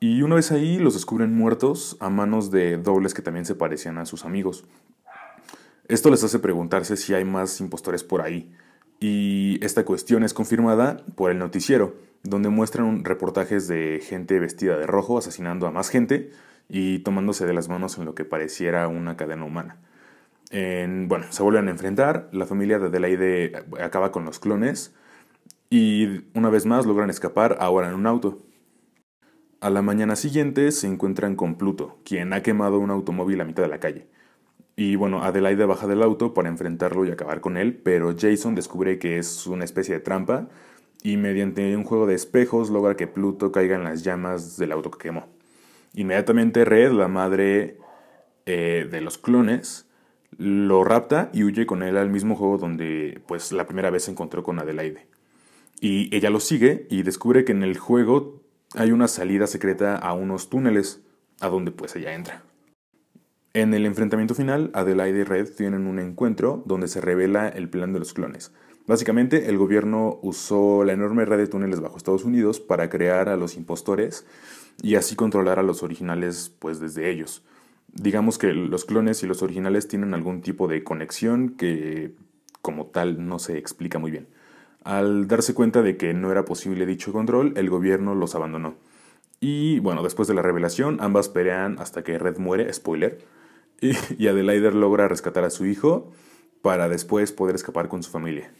Y 0.00 0.22
una 0.22 0.34
vez 0.34 0.50
ahí 0.50 0.78
los 0.78 0.94
descubren 0.94 1.34
muertos 1.34 1.96
a 2.00 2.10
manos 2.10 2.50
de 2.50 2.76
dobles 2.76 3.14
que 3.14 3.22
también 3.22 3.46
se 3.46 3.54
parecían 3.54 3.98
a 3.98 4.04
sus 4.04 4.24
amigos. 4.24 4.64
Esto 5.88 6.10
les 6.10 6.24
hace 6.24 6.40
preguntarse 6.40 6.96
si 6.96 7.14
hay 7.14 7.24
más 7.24 7.60
impostores 7.60 8.02
por 8.02 8.20
ahí. 8.20 8.52
Y 9.02 9.58
esta 9.64 9.84
cuestión 9.84 10.22
es 10.22 10.32
confirmada 10.32 11.04
por 11.16 11.32
el 11.32 11.38
noticiero, 11.40 11.96
donde 12.22 12.50
muestran 12.50 13.04
reportajes 13.04 13.66
de 13.66 14.00
gente 14.00 14.38
vestida 14.38 14.78
de 14.78 14.86
rojo 14.86 15.18
asesinando 15.18 15.66
a 15.66 15.72
más 15.72 15.88
gente 15.88 16.30
y 16.68 17.00
tomándose 17.00 17.44
de 17.44 17.52
las 17.52 17.68
manos 17.68 17.98
en 17.98 18.04
lo 18.04 18.14
que 18.14 18.24
pareciera 18.24 18.86
una 18.86 19.16
cadena 19.16 19.44
humana. 19.44 19.78
bueno, 20.52 21.26
se 21.30 21.42
vuelven 21.42 21.66
a 21.66 21.72
enfrentar, 21.72 22.28
la 22.30 22.46
familia 22.46 22.78
de 22.78 22.86
Adelaide 22.86 23.64
acaba 23.80 24.12
con 24.12 24.24
los 24.24 24.38
clones 24.38 24.94
y 25.68 26.22
una 26.38 26.48
vez 26.48 26.64
más 26.64 26.86
logran 26.86 27.10
escapar 27.10 27.56
ahora 27.58 27.88
en 27.88 27.94
un 27.94 28.06
auto. 28.06 28.38
A 29.60 29.68
la 29.70 29.82
mañana 29.82 30.14
siguiente 30.14 30.70
se 30.70 30.86
encuentran 30.86 31.34
con 31.34 31.56
Pluto, 31.56 31.98
quien 32.04 32.32
ha 32.32 32.42
quemado 32.44 32.78
un 32.78 32.92
automóvil 32.92 33.40
a 33.40 33.44
mitad 33.44 33.64
de 33.64 33.68
la 33.68 33.80
calle. 33.80 34.06
Y 34.74 34.96
bueno, 34.96 35.22
Adelaide 35.22 35.66
baja 35.66 35.86
del 35.86 36.02
auto 36.02 36.32
para 36.32 36.48
enfrentarlo 36.48 37.04
y 37.04 37.10
acabar 37.10 37.40
con 37.40 37.56
él, 37.56 37.74
pero 37.74 38.14
Jason 38.18 38.54
descubre 38.54 38.98
que 38.98 39.18
es 39.18 39.46
una 39.46 39.64
especie 39.64 39.94
de 39.94 40.00
trampa 40.00 40.48
y 41.02 41.16
mediante 41.16 41.76
un 41.76 41.84
juego 41.84 42.06
de 42.06 42.14
espejos 42.14 42.70
logra 42.70 42.96
que 42.96 43.06
Pluto 43.06 43.52
caiga 43.52 43.76
en 43.76 43.84
las 43.84 44.02
llamas 44.02 44.56
del 44.56 44.72
auto 44.72 44.90
que 44.90 44.98
quemó. 44.98 45.26
Inmediatamente 45.94 46.64
Red, 46.64 46.92
la 46.92 47.08
madre 47.08 47.76
eh, 48.46 48.88
de 48.90 49.00
los 49.00 49.18
clones, 49.18 49.86
lo 50.38 50.84
rapta 50.84 51.30
y 51.34 51.44
huye 51.44 51.66
con 51.66 51.82
él 51.82 51.96
al 51.96 52.08
mismo 52.08 52.36
juego 52.36 52.56
donde 52.56 53.20
pues 53.26 53.52
la 53.52 53.66
primera 53.66 53.90
vez 53.90 54.04
se 54.04 54.10
encontró 54.10 54.42
con 54.42 54.58
Adelaide. 54.58 55.06
Y 55.80 56.14
ella 56.16 56.30
lo 56.30 56.40
sigue 56.40 56.86
y 56.88 57.02
descubre 57.02 57.44
que 57.44 57.52
en 57.52 57.62
el 57.62 57.76
juego 57.76 58.40
hay 58.74 58.92
una 58.92 59.08
salida 59.08 59.46
secreta 59.46 59.96
a 59.96 60.14
unos 60.14 60.48
túneles, 60.48 61.02
a 61.40 61.48
donde 61.48 61.72
pues 61.72 61.94
ella 61.96 62.14
entra. 62.14 62.42
En 63.54 63.74
el 63.74 63.84
enfrentamiento 63.84 64.34
final, 64.34 64.70
Adelaide 64.72 65.20
y 65.20 65.24
Red 65.24 65.50
tienen 65.54 65.86
un 65.86 65.98
encuentro 65.98 66.62
donde 66.64 66.88
se 66.88 67.02
revela 67.02 67.48
el 67.48 67.68
plan 67.68 67.92
de 67.92 67.98
los 67.98 68.14
clones. 68.14 68.50
Básicamente, 68.86 69.50
el 69.50 69.58
gobierno 69.58 70.18
usó 70.22 70.84
la 70.84 70.94
enorme 70.94 71.26
red 71.26 71.36
de 71.36 71.46
túneles 71.48 71.80
bajo 71.80 71.98
Estados 71.98 72.24
Unidos 72.24 72.60
para 72.60 72.88
crear 72.88 73.28
a 73.28 73.36
los 73.36 73.58
impostores 73.58 74.24
y 74.82 74.94
así 74.94 75.16
controlar 75.16 75.58
a 75.58 75.62
los 75.62 75.82
originales 75.82 76.50
pues 76.58 76.80
desde 76.80 77.10
ellos. 77.10 77.44
Digamos 77.92 78.38
que 78.38 78.54
los 78.54 78.86
clones 78.86 79.22
y 79.22 79.26
los 79.26 79.42
originales 79.42 79.86
tienen 79.86 80.14
algún 80.14 80.40
tipo 80.40 80.66
de 80.66 80.82
conexión 80.82 81.50
que 81.50 82.14
como 82.62 82.86
tal 82.86 83.28
no 83.28 83.38
se 83.38 83.58
explica 83.58 83.98
muy 83.98 84.10
bien. 84.10 84.28
Al 84.82 85.28
darse 85.28 85.52
cuenta 85.52 85.82
de 85.82 85.98
que 85.98 86.14
no 86.14 86.32
era 86.32 86.46
posible 86.46 86.86
dicho 86.86 87.12
control, 87.12 87.52
el 87.56 87.68
gobierno 87.68 88.14
los 88.14 88.34
abandonó. 88.34 88.76
Y 89.40 89.78
bueno, 89.80 90.02
después 90.02 90.26
de 90.26 90.34
la 90.34 90.42
revelación, 90.42 90.96
ambas 91.00 91.28
pelean 91.28 91.78
hasta 91.78 92.02
que 92.02 92.18
Red 92.18 92.38
muere, 92.38 92.72
spoiler, 92.72 93.18
y, 93.82 94.28
Adelaide 94.28 94.72
logra 94.72 95.08
rescatar 95.08 95.44
a 95.44 95.50
su 95.50 95.66
hijo 95.66 96.12
para 96.62 96.88
después 96.88 97.32
poder 97.32 97.56
escapar 97.56 97.88
con 97.88 98.02
su 98.02 98.10
familia. 98.10 98.52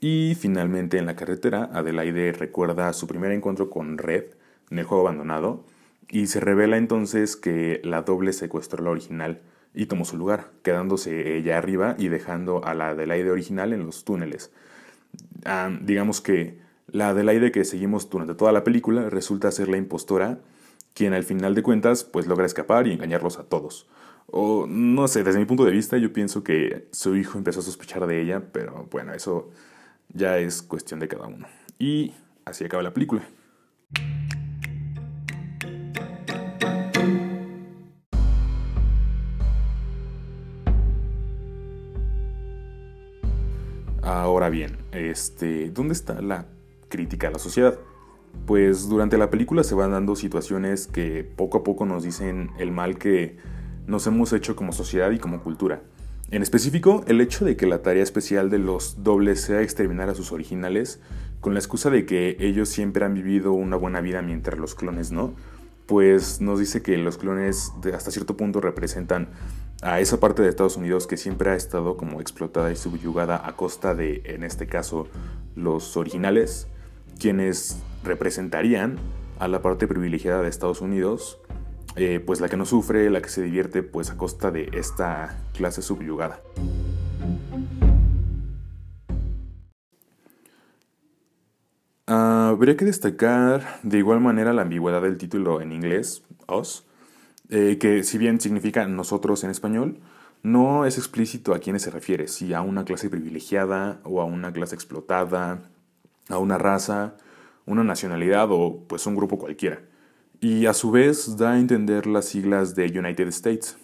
Y 0.00 0.34
finalmente 0.38 0.98
en 0.98 1.06
la 1.06 1.16
carretera, 1.16 1.70
Adelaide 1.72 2.32
recuerda 2.32 2.92
su 2.92 3.06
primer 3.06 3.32
encuentro 3.32 3.70
con 3.70 3.98
Red 3.98 4.24
en 4.70 4.78
el 4.78 4.84
juego 4.84 5.06
abandonado 5.06 5.64
y 6.08 6.26
se 6.26 6.40
revela 6.40 6.76
entonces 6.76 7.36
que 7.36 7.80
la 7.84 8.02
doble 8.02 8.32
secuestró 8.32 8.82
la 8.82 8.90
original 8.90 9.40
y 9.74 9.86
tomó 9.86 10.04
su 10.04 10.16
lugar, 10.16 10.50
quedándose 10.62 11.36
ella 11.36 11.58
arriba 11.58 11.96
y 11.98 12.08
dejando 12.08 12.64
a 12.64 12.74
la 12.74 12.90
Adelaide 12.90 13.30
original 13.30 13.72
en 13.72 13.84
los 13.84 14.04
túneles. 14.04 14.50
Ah, 15.44 15.70
digamos 15.82 16.20
que 16.20 16.58
la 16.86 17.08
Adelaide 17.08 17.50
que 17.50 17.64
seguimos 17.64 18.08
durante 18.08 18.34
toda 18.34 18.52
la 18.52 18.64
película 18.64 19.10
resulta 19.10 19.50
ser 19.50 19.68
la 19.68 19.76
impostora, 19.76 20.40
quien 20.94 21.12
al 21.12 21.24
final 21.24 21.54
de 21.54 21.62
cuentas 21.62 22.04
pues 22.04 22.26
logra 22.26 22.46
escapar 22.46 22.86
y 22.86 22.92
engañarlos 22.92 23.38
a 23.38 23.44
todos. 23.44 23.86
O 24.26 24.66
no 24.66 25.06
sé, 25.08 25.22
desde 25.22 25.38
mi 25.38 25.44
punto 25.44 25.64
de 25.64 25.72
vista 25.72 25.98
yo 25.98 26.12
pienso 26.12 26.42
que 26.42 26.88
su 26.92 27.16
hijo 27.16 27.36
empezó 27.36 27.60
a 27.60 27.62
sospechar 27.62 28.06
de 28.06 28.22
ella, 28.22 28.42
pero 28.52 28.88
bueno, 28.90 29.12
eso 29.12 29.50
ya 30.08 30.38
es 30.38 30.62
cuestión 30.62 31.00
de 31.00 31.08
cada 31.08 31.26
uno. 31.26 31.46
Y 31.78 32.14
así 32.44 32.64
acaba 32.64 32.82
la 32.82 32.94
película. 32.94 33.22
Ahora 44.02 44.50
bien, 44.50 44.78
este, 44.92 45.70
¿dónde 45.70 45.94
está 45.94 46.20
la 46.20 46.46
crítica 46.88 47.28
a 47.28 47.30
la 47.30 47.38
sociedad? 47.38 47.78
Pues 48.46 48.88
durante 48.88 49.18
la 49.18 49.30
película 49.30 49.64
se 49.64 49.74
van 49.74 49.92
dando 49.92 50.16
situaciones 50.16 50.86
que 50.86 51.24
poco 51.24 51.58
a 51.58 51.64
poco 51.64 51.86
nos 51.86 52.02
dicen 52.02 52.50
el 52.58 52.72
mal 52.72 52.98
que 52.98 53.38
nos 53.86 54.06
hemos 54.06 54.32
hecho 54.32 54.56
como 54.56 54.72
sociedad 54.72 55.10
y 55.10 55.18
como 55.18 55.42
cultura. 55.42 55.82
En 56.30 56.42
específico, 56.42 57.04
el 57.06 57.20
hecho 57.20 57.44
de 57.44 57.56
que 57.56 57.66
la 57.66 57.82
tarea 57.82 58.02
especial 58.02 58.50
de 58.50 58.58
los 58.58 59.02
dobles 59.02 59.40
sea 59.40 59.62
exterminar 59.62 60.08
a 60.08 60.14
sus 60.14 60.32
originales, 60.32 61.00
con 61.40 61.54
la 61.54 61.60
excusa 61.60 61.90
de 61.90 62.06
que 62.06 62.36
ellos 62.40 62.68
siempre 62.68 63.04
han 63.04 63.14
vivido 63.14 63.52
una 63.52 63.76
buena 63.76 64.00
vida 64.00 64.22
mientras 64.22 64.58
los 64.58 64.74
clones 64.74 65.12
no, 65.12 65.34
pues 65.86 66.40
nos 66.40 66.58
dice 66.58 66.82
que 66.82 66.96
los 66.96 67.18
clones 67.18 67.72
hasta 67.94 68.10
cierto 68.10 68.36
punto 68.36 68.60
representan 68.60 69.28
a 69.82 70.00
esa 70.00 70.18
parte 70.18 70.42
de 70.42 70.48
Estados 70.48 70.78
Unidos 70.78 71.06
que 71.06 71.18
siempre 71.18 71.50
ha 71.50 71.54
estado 71.54 71.98
como 71.98 72.20
explotada 72.20 72.72
y 72.72 72.76
subyugada 72.76 73.46
a 73.46 73.54
costa 73.54 73.94
de, 73.94 74.22
en 74.24 74.42
este 74.42 74.66
caso, 74.66 75.08
los 75.54 75.96
originales, 75.98 76.68
quienes 77.20 77.76
representarían 78.04 78.96
a 79.38 79.48
la 79.48 79.62
parte 79.62 79.88
privilegiada 79.88 80.42
de 80.42 80.48
Estados 80.48 80.80
Unidos, 80.80 81.40
eh, 81.96 82.20
pues 82.24 82.40
la 82.40 82.48
que 82.48 82.56
no 82.56 82.66
sufre, 82.66 83.10
la 83.10 83.22
que 83.22 83.28
se 83.28 83.42
divierte, 83.42 83.82
pues 83.82 84.10
a 84.10 84.16
costa 84.16 84.50
de 84.50 84.70
esta 84.72 85.38
clase 85.52 85.82
subyugada. 85.82 86.40
habría 92.54 92.76
que 92.76 92.84
destacar 92.84 93.80
de 93.82 93.98
igual 93.98 94.20
manera 94.20 94.52
la 94.52 94.62
ambigüedad 94.62 95.02
del 95.02 95.18
título 95.18 95.60
en 95.60 95.72
inglés, 95.72 96.22
Us, 96.48 96.84
eh, 97.50 97.78
que 97.78 98.04
si 98.04 98.16
bien 98.16 98.40
significa 98.40 98.86
nosotros 98.86 99.44
en 99.44 99.50
español, 99.50 99.98
no 100.42 100.84
es 100.84 100.98
explícito 100.98 101.54
a 101.54 101.58
quiénes 101.58 101.82
se 101.82 101.90
refiere, 101.90 102.28
si 102.28 102.54
a 102.54 102.60
una 102.62 102.84
clase 102.84 103.10
privilegiada 103.10 104.00
o 104.04 104.20
a 104.20 104.24
una 104.24 104.52
clase 104.52 104.74
explotada, 104.74 105.62
a 106.28 106.38
una 106.38 106.58
raza, 106.58 107.16
una 107.66 107.84
nacionalidad 107.84 108.48
o 108.50 108.84
pues 108.86 109.06
un 109.06 109.16
grupo 109.16 109.38
cualquiera. 109.38 109.82
Y 110.40 110.66
a 110.66 110.74
su 110.74 110.90
vez 110.90 111.36
da 111.36 111.52
a 111.52 111.58
entender 111.58 112.06
las 112.06 112.26
siglas 112.26 112.74
de 112.74 112.86
United 112.86 113.28
States, 113.28 113.78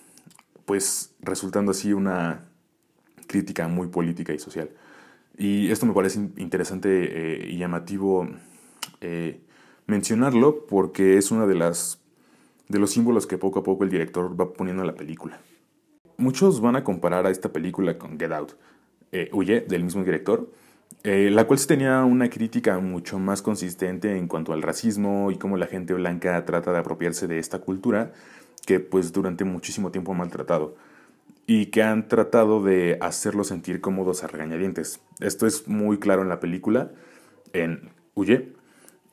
pues 0.66 1.14
resultando 1.20 1.70
así 1.70 1.92
una 1.92 2.44
crítica 3.26 3.68
muy 3.68 3.88
política 3.88 4.32
y 4.32 4.38
social. 4.38 4.70
Y 5.38 5.70
esto 5.70 5.86
me 5.86 5.94
parece 5.94 6.18
interesante 6.36 6.88
eh, 6.90 7.50
y 7.50 7.56
llamativo 7.56 8.28
eh, 9.00 9.40
mencionarlo 9.86 10.66
porque 10.66 11.16
es 11.16 11.30
una 11.30 11.46
de 11.46 11.54
de 12.68 12.78
los 12.78 12.90
símbolos 12.90 13.26
que 13.26 13.38
poco 13.38 13.60
a 13.60 13.62
poco 13.62 13.84
el 13.84 13.90
director 13.90 14.38
va 14.38 14.52
poniendo 14.52 14.82
en 14.82 14.88
la 14.88 14.94
película. 14.94 15.40
Muchos 16.18 16.60
van 16.60 16.76
a 16.76 16.84
comparar 16.84 17.26
a 17.26 17.30
esta 17.30 17.50
película 17.50 17.96
con 17.96 18.18
Get 18.18 18.32
Out, 18.32 18.52
eh, 19.12 19.30
Huye, 19.32 19.62
del 19.62 19.82
mismo 19.82 20.04
director, 20.04 20.50
eh, 21.02 21.30
la 21.30 21.46
cual 21.46 21.58
sí 21.58 21.66
tenía 21.66 22.04
una 22.04 22.28
crítica 22.28 22.78
mucho 22.78 23.18
más 23.18 23.42
consistente 23.42 24.16
en 24.16 24.28
cuanto 24.28 24.52
al 24.52 24.62
racismo 24.62 25.30
y 25.30 25.38
cómo 25.38 25.56
la 25.56 25.66
gente 25.66 25.94
blanca 25.94 26.44
trata 26.44 26.72
de 26.72 26.78
apropiarse 26.78 27.26
de 27.26 27.38
esta 27.38 27.60
cultura 27.60 28.12
que 28.66 28.80
pues 28.80 29.12
durante 29.12 29.44
muchísimo 29.44 29.90
tiempo 29.90 30.12
ha 30.12 30.16
maltratado 30.16 30.76
y 31.46 31.66
que 31.66 31.82
han 31.82 32.06
tratado 32.06 32.62
de 32.62 32.98
hacerlo 33.00 33.44
sentir 33.44 33.80
cómodos 33.80 34.22
a 34.22 34.28
regañadientes. 34.28 35.00
Esto 35.18 35.46
es 35.46 35.66
muy 35.66 35.98
claro 35.98 36.22
en 36.22 36.28
la 36.28 36.38
película, 36.38 36.92
en 37.52 37.90
Huye. 38.14 38.52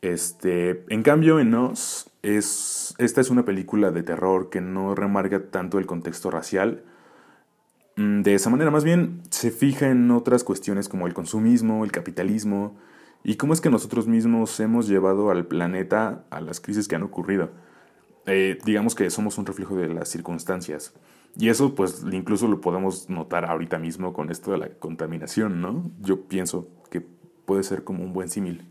Este, 0.01 0.85
en 0.89 1.01
cambio, 1.01 1.39
en 1.39 1.49
Nos 1.49 2.11
es, 2.21 2.93
esta 2.99 3.21
es 3.21 3.29
una 3.31 3.45
película 3.45 3.89
de 3.91 4.03
terror 4.03 4.49
que 4.49 4.61
no 4.61 4.93
remarca 4.93 5.49
tanto 5.49 5.79
el 5.79 5.87
contexto 5.87 6.29
racial. 6.29 6.83
Mm, 7.97 8.21
de 8.21 8.35
esa 8.35 8.49
manera, 8.49 8.71
más 8.71 8.83
bien 8.83 9.21
se 9.31 9.51
fija 9.51 9.89
en 9.89 10.11
otras 10.11 10.43
cuestiones 10.43 10.87
como 10.87 11.07
el 11.07 11.13
consumismo, 11.13 11.83
el 11.83 11.91
capitalismo 11.91 12.77
y 13.23 13.35
cómo 13.35 13.53
es 13.53 13.59
que 13.59 13.71
nosotros 13.71 14.07
mismos 14.07 14.59
hemos 14.59 14.87
llevado 14.87 15.31
al 15.31 15.47
planeta 15.47 16.23
a 16.29 16.39
las 16.39 16.61
crisis 16.61 16.87
que 16.87 16.95
han 16.95 17.03
ocurrido. 17.03 17.49
Eh, 18.27 18.59
digamos 18.65 18.93
que 18.93 19.09
somos 19.09 19.37
un 19.37 19.45
reflejo 19.45 19.75
de 19.75 19.89
las 19.89 20.09
circunstancias. 20.09 20.93
Y 21.39 21.49
eso 21.49 21.75
pues 21.75 22.03
incluso 22.11 22.47
lo 22.47 22.61
podemos 22.61 23.09
notar 23.09 23.45
ahorita 23.45 23.79
mismo 23.79 24.13
con 24.13 24.29
esto 24.31 24.51
de 24.51 24.57
la 24.59 24.69
contaminación, 24.69 25.61
¿no? 25.61 25.91
Yo 25.99 26.27
pienso 26.27 26.69
que 26.89 27.01
puede 27.01 27.63
ser 27.63 27.83
como 27.83 28.03
un 28.03 28.13
buen 28.13 28.29
símil. 28.29 28.67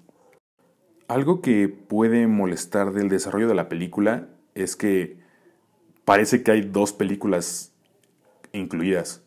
Algo 1.08 1.40
que 1.40 1.68
puede 1.68 2.26
molestar 2.26 2.92
del 2.92 3.08
desarrollo 3.08 3.48
de 3.48 3.54
la 3.54 3.68
película 3.68 4.28
es 4.54 4.76
que 4.76 5.18
parece 6.04 6.42
que 6.42 6.52
hay 6.52 6.62
dos 6.62 6.92
películas 6.92 7.75
incluidas. 8.52 9.22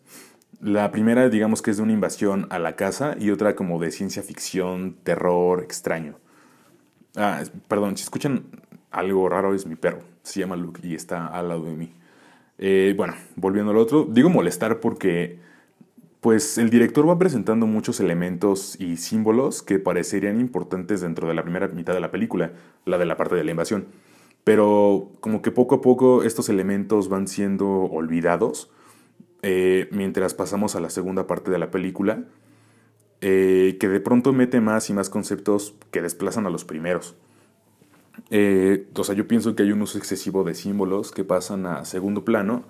La 0.61 0.91
primera, 0.91 1.29
digamos 1.29 1.61
que 1.61 1.71
es 1.71 1.77
de 1.77 1.83
una 1.83 1.93
invasión 1.93 2.47
a 2.49 2.59
la 2.59 2.75
casa 2.75 3.15
y 3.17 3.31
otra 3.31 3.55
como 3.55 3.79
de 3.79 3.91
ciencia 3.91 4.23
ficción, 4.23 4.97
terror, 5.03 5.63
extraño. 5.63 6.19
Ah, 7.15 7.43
perdón, 7.67 7.95
si 7.95 8.03
escuchan 8.03 8.43
algo 8.91 9.29
raro 9.29 9.53
es 9.53 9.65
mi 9.65 9.75
perro. 9.75 9.99
Se 10.23 10.39
llama 10.39 10.55
Luke 10.55 10.81
y 10.83 10.95
está 10.95 11.27
al 11.27 11.49
lado 11.49 11.63
de 11.63 11.75
mí. 11.75 11.93
Eh, 12.57 12.93
bueno, 12.97 13.13
volviendo 13.37 13.71
al 13.71 13.77
otro, 13.77 14.05
digo 14.09 14.29
molestar 14.29 14.81
porque 14.81 15.39
pues 16.19 16.57
el 16.57 16.69
director 16.69 17.07
va 17.07 17.17
presentando 17.17 17.65
muchos 17.65 18.01
elementos 18.01 18.75
y 18.79 18.97
símbolos 18.97 19.63
que 19.63 19.79
parecerían 19.79 20.41
importantes 20.41 20.99
dentro 20.99 21.27
de 21.29 21.33
la 21.33 21.43
primera 21.43 21.69
mitad 21.69 21.93
de 21.93 22.01
la 22.01 22.11
película, 22.11 22.51
la 22.85 22.97
de 22.97 23.05
la 23.05 23.15
parte 23.15 23.35
de 23.35 23.45
la 23.45 23.51
invasión. 23.51 23.85
Pero 24.43 25.11
como 25.21 25.41
que 25.41 25.51
poco 25.51 25.75
a 25.75 25.81
poco 25.81 26.23
estos 26.23 26.49
elementos 26.49 27.07
van 27.07 27.27
siendo 27.27 27.69
olvidados 27.83 28.69
eh, 29.41 29.87
mientras 29.91 30.33
pasamos 30.33 30.75
a 30.75 30.79
la 30.79 30.89
segunda 30.89 31.27
parte 31.27 31.51
de 31.51 31.59
la 31.59 31.71
película, 31.71 32.23
eh, 33.21 33.77
que 33.79 33.87
de 33.87 33.99
pronto 33.99 34.33
mete 34.33 34.61
más 34.61 34.89
y 34.89 34.93
más 34.93 35.09
conceptos 35.09 35.75
que 35.91 36.01
desplazan 36.01 36.45
a 36.45 36.49
los 36.49 36.65
primeros. 36.65 37.15
Eh, 38.29 38.87
o 38.95 39.03
sea, 39.03 39.15
yo 39.15 39.27
pienso 39.27 39.55
que 39.55 39.63
hay 39.63 39.71
un 39.71 39.81
uso 39.81 39.97
excesivo 39.97 40.43
de 40.43 40.53
símbolos 40.53 41.11
que 41.11 41.23
pasan 41.23 41.65
a 41.65 41.85
segundo 41.85 42.25
plano 42.25 42.63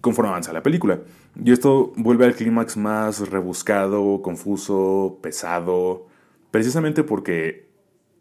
conforme 0.00 0.30
avanza 0.30 0.52
la 0.52 0.62
película. 0.62 1.00
Y 1.42 1.52
esto 1.52 1.92
vuelve 1.96 2.26
al 2.26 2.34
clímax 2.34 2.76
más 2.76 3.30
rebuscado, 3.30 4.20
confuso, 4.22 5.18
pesado, 5.22 6.06
precisamente 6.50 7.02
porque 7.04 7.68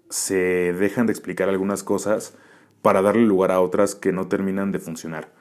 se 0.09 0.73
dejan 0.73 1.07
de 1.07 1.11
explicar 1.11 1.49
algunas 1.49 1.83
cosas 1.83 2.35
para 2.81 3.01
darle 3.01 3.23
lugar 3.23 3.51
a 3.51 3.59
otras 3.59 3.95
que 3.95 4.11
no 4.11 4.27
terminan 4.27 4.71
de 4.71 4.79
funcionar. 4.79 5.31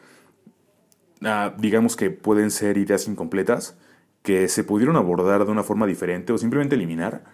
Ah, 1.24 1.54
digamos 1.58 1.96
que 1.96 2.10
pueden 2.10 2.50
ser 2.50 2.78
ideas 2.78 3.08
incompletas 3.08 3.76
que 4.22 4.48
se 4.48 4.64
pudieron 4.64 4.96
abordar 4.96 5.44
de 5.44 5.50
una 5.50 5.62
forma 5.62 5.86
diferente 5.86 6.32
o 6.32 6.38
simplemente 6.38 6.76
eliminar. 6.76 7.24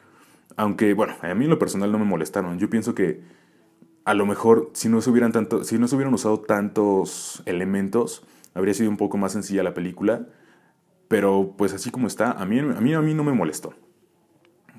Aunque, 0.57 0.95
bueno, 0.95 1.15
a 1.21 1.35
mí 1.35 1.45
en 1.45 1.51
lo 1.51 1.59
personal 1.59 1.93
no 1.93 1.99
me 1.99 2.05
molestaron. 2.05 2.59
Yo 2.59 2.71
pienso 2.71 2.95
que 2.95 3.21
a 4.05 4.15
lo 4.15 4.27
mejor 4.27 4.71
si 4.73 4.89
no 4.89 5.01
se 5.01 5.11
hubieran, 5.11 5.33
tanto, 5.33 5.65
si 5.65 5.79
no 5.79 5.87
se 5.87 5.95
hubieran 5.95 6.15
usado 6.15 6.41
tantos 6.41 7.43
elementos, 7.47 8.27
habría 8.55 8.75
sido 8.75 8.91
un 8.91 8.97
poco 8.97 9.19
más 9.19 9.33
sencilla 9.33 9.63
la 9.63 9.75
película. 9.75 10.27
Pero 11.09 11.55
pues 11.57 11.73
así 11.75 11.91
como 11.91 12.07
está, 12.07 12.33
a 12.33 12.45
mí, 12.47 12.59
a 12.59 12.63
mí, 12.63 12.95
a 12.95 13.01
mí 13.01 13.15
no 13.15 13.25
me 13.25 13.33
molestó. 13.33 13.75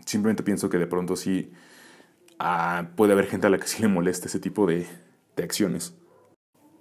Simplemente 0.06 0.44
pienso 0.44 0.70
que 0.70 0.78
de 0.78 0.88
pronto 0.88 1.16
sí 1.16 1.52
ah, 2.40 2.90
puede 2.96 3.14
haber 3.14 3.28
gente 3.28 3.48
a 3.48 3.50
la 3.50 3.60
que 3.60 3.68
sí 3.68 3.82
le 3.82 3.88
moleste 3.88 4.28
ese 4.28 4.40
tipo 4.40 4.66
de, 4.66 4.88
de 5.36 5.44
acciones. 5.44 5.99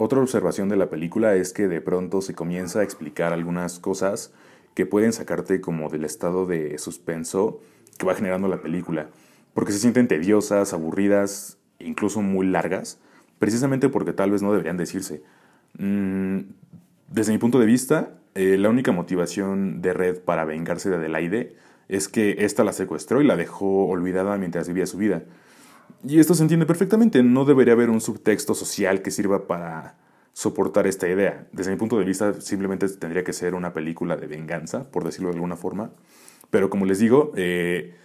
Otra 0.01 0.21
observación 0.21 0.69
de 0.69 0.77
la 0.77 0.91
película 0.91 1.35
es 1.35 1.53
que 1.53 1.67
de 1.67 1.81
pronto 1.81 2.23
se 2.23 2.33
comienza 2.33 2.79
a 2.79 2.83
explicar 2.85 3.33
algunas 3.33 3.81
cosas 3.81 4.33
que 4.75 4.87
pueden 4.87 5.13
sacarte 5.13 5.61
como 5.61 5.89
del 5.89 6.05
estado 6.05 6.47
de 6.47 6.79
suspenso 6.79 7.61
que 7.99 8.07
va 8.07 8.15
generando 8.15 8.47
la 8.47 8.63
película, 8.63 9.09
porque 9.55 9.73
se 9.73 9.81
sienten 9.81 10.07
tediosas, 10.07 10.73
aburridas, 10.73 11.59
incluso 11.81 12.23
muy 12.23 12.47
largas, 12.47 13.01
precisamente 13.41 13.89
porque 13.89 14.13
tal 14.13 14.31
vez 14.31 14.41
no 14.41 14.53
deberían 14.53 14.77
decirse. 14.77 15.25
Mm, 15.77 16.43
desde 17.11 17.33
mi 17.33 17.39
punto 17.39 17.59
de 17.59 17.67
vista, 17.67 18.21
eh, 18.37 18.57
la 18.57 18.69
única 18.69 18.93
motivación 18.93 19.83
de 19.83 19.95
Red 19.95 20.21
para 20.21 20.45
vengarse 20.45 20.91
de 20.91 20.95
Adelaide 20.95 21.57
es 21.89 22.07
que 22.07 22.37
ésta 22.45 22.63
la 22.63 22.73
secuestró 22.73 23.21
y 23.21 23.27
la 23.27 23.35
dejó 23.35 23.89
olvidada 23.89 24.39
mientras 24.39 24.69
vivía 24.69 24.87
su 24.87 24.97
vida. 24.97 25.25
Y 26.05 26.21
esto 26.21 26.35
se 26.35 26.43
entiende 26.43 26.67
perfectamente, 26.67 27.23
no 27.23 27.45
debería 27.45 27.75
haber 27.75 27.91
un 27.91 28.01
subtexto 28.01 28.55
social 28.55 29.03
que 29.03 29.11
sirva 29.11 29.47
para 29.47 29.97
soportar 30.33 30.87
esta 30.87 31.09
idea. 31.09 31.49
Desde 31.53 31.73
mi 31.73 31.77
punto 31.77 31.99
de 31.99 32.05
vista, 32.05 32.41
simplemente 32.41 32.89
tendría 32.89 33.25
que 33.25 33.33
ser 33.33 33.55
una 33.55 33.73
película 33.73 34.17
de 34.17 34.29
venganza, 34.29 34.91
por 34.91 35.05
decirlo 35.05 35.31
de 35.31 35.35
alguna 35.35 35.57
forma. 35.57 35.91
Pero 36.51 36.71
como 36.71 36.87
les 36.87 37.01
digo, 37.01 37.33
eh, 37.37 37.97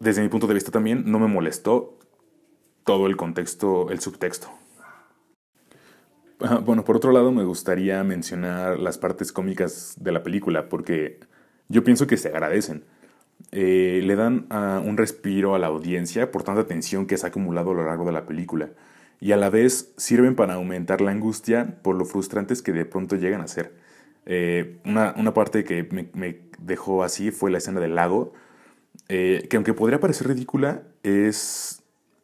desde 0.00 0.22
mi 0.22 0.28
punto 0.28 0.46
de 0.46 0.54
vista 0.54 0.70
también 0.70 1.04
no 1.06 1.18
me 1.18 1.28
molestó 1.28 1.98
todo 2.84 3.06
el 3.06 3.16
contexto, 3.16 3.90
el 3.90 4.00
subtexto. 4.00 4.48
Bueno, 6.64 6.84
por 6.84 6.96
otro 6.96 7.12
lado, 7.12 7.32
me 7.32 7.44
gustaría 7.44 8.02
mencionar 8.04 8.78
las 8.78 8.98
partes 8.98 9.32
cómicas 9.32 9.94
de 9.98 10.12
la 10.12 10.22
película, 10.22 10.68
porque 10.68 11.20
yo 11.68 11.84
pienso 11.84 12.06
que 12.06 12.16
se 12.16 12.28
agradecen. 12.28 12.84
Eh, 13.56 14.00
le 14.02 14.16
dan 14.16 14.46
ah, 14.50 14.82
un 14.84 14.96
respiro 14.96 15.54
a 15.54 15.60
la 15.60 15.68
audiencia 15.68 16.32
por 16.32 16.42
tanta 16.42 16.66
tensión 16.66 17.06
que 17.06 17.16
se 17.16 17.24
ha 17.24 17.28
acumulado 17.28 17.70
a 17.70 17.74
lo 17.74 17.84
largo 17.84 18.04
de 18.04 18.10
la 18.10 18.26
película 18.26 18.70
y 19.20 19.30
a 19.30 19.36
la 19.36 19.48
vez 19.48 19.94
sirven 19.96 20.34
para 20.34 20.54
aumentar 20.54 21.00
la 21.00 21.12
angustia 21.12 21.78
por 21.82 21.94
lo 21.94 22.04
frustrantes 22.04 22.62
que 22.62 22.72
de 22.72 22.84
pronto 22.84 23.14
llegan 23.14 23.40
a 23.42 23.46
ser. 23.46 23.72
Eh, 24.26 24.78
una, 24.84 25.14
parte 25.34 25.62
que 25.62 25.84
me, 25.84 26.40
dejó 26.58 27.04
así 27.04 27.30
fue 27.30 27.52
la 27.52 27.58
escena 27.58 27.78
del 27.78 27.94
lago, 27.94 28.32
eh, 29.08 29.46
que 29.48 29.56
aunque 29.56 29.72
podría 29.72 30.00
parecer 30.00 30.26
ridícula, 30.26 30.82
es, 31.04 31.80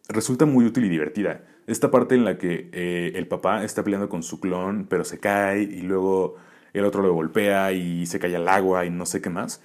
resulta 0.09 0.47
muy 0.47 0.65
útil 0.65 0.85
y 0.87 0.89
divertida. 0.89 1.43
Esta 1.69 1.93
parte 1.93 2.17
en 2.17 2.25
la 2.25 2.39
que 2.39 3.13
el 3.15 3.29
papá 3.29 3.63
está 3.63 3.85
peleando 3.85 4.09
con 4.09 4.25
su 4.25 4.41
clon, 4.41 4.87
pero 4.91 5.05
se 5.05 5.21
cae 5.21 5.63
y 5.63 5.83
luego 5.83 6.35
el 6.73 6.85
otro 6.85 7.03
lo 7.03 7.15
golpea 7.15 7.71
y 7.71 8.07
se 8.07 8.19
cae 8.19 8.35
al 8.35 8.49
agua 8.49 8.85
y 8.85 8.91
no 8.91 9.07
sé 9.07 9.21
qué 9.21 9.31
más. 9.31 9.61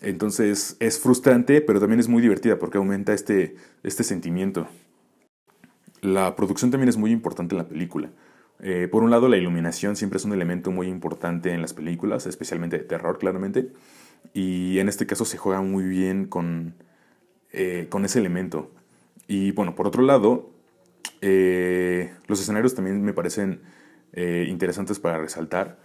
Entonces 0.00 0.76
es 0.80 0.98
frustrante, 0.98 1.60
pero 1.60 1.80
también 1.80 2.00
es 2.00 2.08
muy 2.08 2.22
divertida 2.22 2.58
porque 2.58 2.78
aumenta 2.78 3.14
este, 3.14 3.56
este 3.82 4.04
sentimiento. 4.04 4.68
La 6.02 6.36
producción 6.36 6.70
también 6.70 6.88
es 6.88 6.96
muy 6.96 7.10
importante 7.10 7.54
en 7.54 7.58
la 7.58 7.68
película. 7.68 8.10
Eh, 8.60 8.88
por 8.90 9.02
un 9.02 9.10
lado, 9.10 9.28
la 9.28 9.36
iluminación 9.36 9.96
siempre 9.96 10.18
es 10.18 10.24
un 10.24 10.32
elemento 10.32 10.70
muy 10.70 10.88
importante 10.88 11.52
en 11.52 11.62
las 11.62 11.74
películas, 11.74 12.26
especialmente 12.26 12.78
de 12.78 12.84
terror, 12.84 13.18
claramente. 13.18 13.72
Y 14.32 14.78
en 14.78 14.88
este 14.88 15.06
caso 15.06 15.24
se 15.24 15.38
juega 15.38 15.60
muy 15.60 15.84
bien 15.84 16.26
con, 16.26 16.74
eh, 17.52 17.86
con 17.90 18.04
ese 18.04 18.18
elemento. 18.18 18.70
Y 19.28 19.52
bueno, 19.52 19.74
por 19.74 19.86
otro 19.86 20.02
lado, 20.02 20.50
eh, 21.20 22.12
los 22.26 22.40
escenarios 22.40 22.74
también 22.74 23.02
me 23.02 23.12
parecen 23.12 23.62
interesantes 24.16 24.98
para 24.98 25.18
resaltar. 25.18 25.78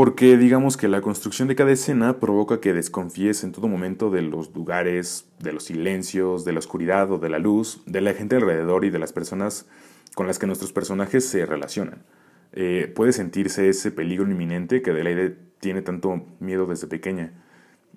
Porque 0.00 0.38
digamos 0.38 0.78
que 0.78 0.88
la 0.88 1.02
construcción 1.02 1.46
de 1.46 1.54
cada 1.54 1.72
escena 1.72 2.20
provoca 2.20 2.58
que 2.58 2.72
desconfíes 2.72 3.44
en 3.44 3.52
todo 3.52 3.68
momento 3.68 4.08
de 4.08 4.22
los 4.22 4.54
lugares, 4.54 5.28
de 5.40 5.52
los 5.52 5.64
silencios, 5.64 6.46
de 6.46 6.54
la 6.54 6.58
oscuridad 6.60 7.12
o 7.12 7.18
de 7.18 7.28
la 7.28 7.38
luz, 7.38 7.82
de 7.84 8.00
la 8.00 8.14
gente 8.14 8.36
alrededor 8.36 8.86
y 8.86 8.90
de 8.90 8.98
las 8.98 9.12
personas 9.12 9.68
con 10.14 10.26
las 10.26 10.38
que 10.38 10.46
nuestros 10.46 10.72
personajes 10.72 11.26
se 11.26 11.44
relacionan. 11.44 12.02
Eh, 12.54 12.90
puede 12.96 13.12
sentirse 13.12 13.68
ese 13.68 13.90
peligro 13.90 14.26
inminente 14.26 14.80
que 14.80 14.92
Adelaide 14.92 15.36
tiene 15.58 15.82
tanto 15.82 16.24
miedo 16.40 16.64
desde 16.64 16.86
pequeña. 16.86 17.34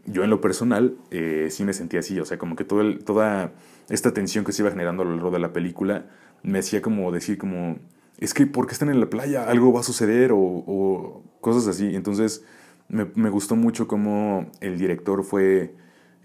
Yo 0.06 0.26
en 0.26 0.30
lo 0.30 0.42
personal 0.42 0.98
eh, 1.10 1.48
sí 1.52 1.64
me 1.64 1.72
sentía 1.72 2.02
así, 2.02 2.20
o 2.20 2.26
sea, 2.26 2.38
como 2.38 2.58
que 2.58 2.66
toda 2.66 3.54
esta 3.88 4.14
tensión 4.14 4.44
que 4.44 4.52
se 4.52 4.62
iba 4.62 4.72
generando 4.72 5.04
a 5.04 5.06
lo 5.06 5.14
largo 5.14 5.32
de 5.32 5.40
la 5.40 5.54
película 5.54 6.08
me 6.42 6.60
hacía 6.60 6.82
como 6.82 7.14
decir 7.14 7.38
como, 7.38 7.78
es 8.18 8.34
que 8.34 8.46
¿por 8.46 8.68
qué 8.68 8.74
están 8.74 8.90
en 8.90 9.00
la 9.00 9.10
playa? 9.10 9.48
Algo 9.48 9.72
va 9.72 9.80
a 9.80 9.84
suceder 9.84 10.32
o, 10.34 11.24
cosas 11.44 11.68
así. 11.68 11.96
Entonces 11.96 12.44
me, 12.88 13.30
gustó 13.30 13.56
mucho 13.56 13.88
cómo 13.88 14.50
el 14.62 14.80
director 14.80 15.24
fue 15.24 15.76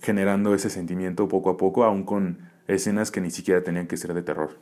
generando 0.00 0.54
ese 0.54 0.70
sentimiento 0.70 1.28
poco 1.28 1.50
a 1.50 1.58
poco, 1.58 1.84
aún 1.84 2.04
con 2.04 2.38
escenas 2.66 3.10
que 3.10 3.20
ni 3.20 3.30
siquiera 3.30 3.62
tenían 3.62 3.86
que 3.86 3.98
ser 3.98 4.14
de 4.14 4.22
terror. 4.22 4.58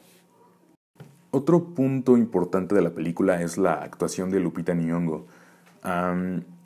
Otro 1.30 1.74
punto 1.74 2.16
importante 2.16 2.74
de 2.74 2.82
la 2.82 2.94
película 2.94 3.42
es 3.42 3.58
la 3.58 3.74
actuación 3.74 4.30
de 4.30 4.40
Lupita 4.40 4.74
Nyong'o. 4.74 5.26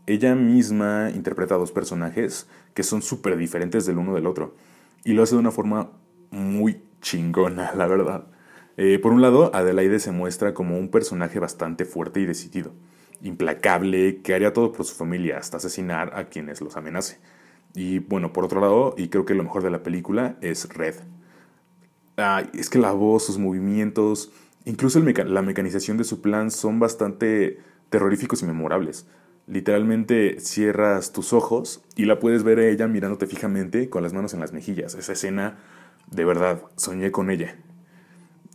ella 0.07 0.35
misma 0.35 1.11
interpreta 1.15 1.57
a 1.57 1.59
dos 1.59 1.73
personajes 1.73 2.49
que 2.75 2.83
son 2.83 3.03
súper 3.03 3.37
diferentes 3.37 3.85
del 3.85 3.99
uno 3.99 4.15
del 4.15 4.27
otro 4.27 4.55
y 5.05 5.13
lo 5.13 5.23
hace 5.23 5.35
de 5.35 5.41
una 5.41 5.51
forma 5.51 5.91
muy 6.31 6.83
chingona, 7.01 7.73
la 7.75 7.87
verdad. 7.87 8.27
Eh, 8.77 8.99
por 8.99 9.13
un 9.13 9.21
lado, 9.21 9.51
Adelaide 9.55 9.99
se 9.99 10.13
muestra 10.13 10.55
como 10.55 10.79
un 10.79 10.89
personaje 10.89 11.39
bastante 11.39 11.85
fuerte 11.85 12.21
y 12.21 12.27
decidido, 12.27 12.73
implacable, 13.23 14.21
que 14.23 14.35
haría 14.35 14.53
todo 14.53 14.73
por 14.73 14.85
su 14.85 14.95
familia, 14.95 15.39
hasta 15.39 15.59
asesinar 15.59 16.13
a 16.17 16.29
quienes 16.29 16.61
los 16.61 16.77
amenace. 16.77 17.19
Y 17.75 18.01
bueno, 18.01 18.33
por 18.33 18.45
otro 18.45 18.61
lado, 18.61 18.95
y 18.97 19.09
creo 19.09 19.25
que 19.25 19.35
lo 19.35 19.45
mejor 19.45 19.63
de 19.63 19.71
la 19.71 19.83
película 19.83 20.37
es 20.41 20.69
Red. 20.69 20.97
es 22.53 22.71
que 22.71 22.79
la 22.79 22.93
voz, 22.93 23.25
sus 23.25 23.39
movimientos, 23.39 24.33
incluso 24.65 25.01
la 25.01 25.43
mecanización 25.43 25.97
de 25.97 26.05
su 26.05 26.21
plan 26.21 26.51
son 26.51 26.81
bastante 26.81 27.61
terroríficos 27.89 28.43
y 28.43 28.47
memorables. 28.47 29.07
Literalmente 29.47 30.39
cierras 30.39 31.13
tus 31.13 31.33
ojos 31.33 31.83
y 31.97 32.05
la 32.05 32.21
puedes 32.21 32.43
ver 32.45 32.59
a 32.59 32.67
ella 32.69 32.87
mirándote 32.87 33.27
fijamente 33.27 33.89
con 33.89 34.03
las 34.03 34.13
manos 34.13 34.35
en 34.35 34.41
las 34.41 34.53
mejillas. 34.53 34.95
Esa 34.95 35.13
escena, 35.13 35.59
de 36.11 36.25
verdad, 36.25 36.63
soñé 36.77 37.11
con 37.11 37.31
ella. 37.31 37.57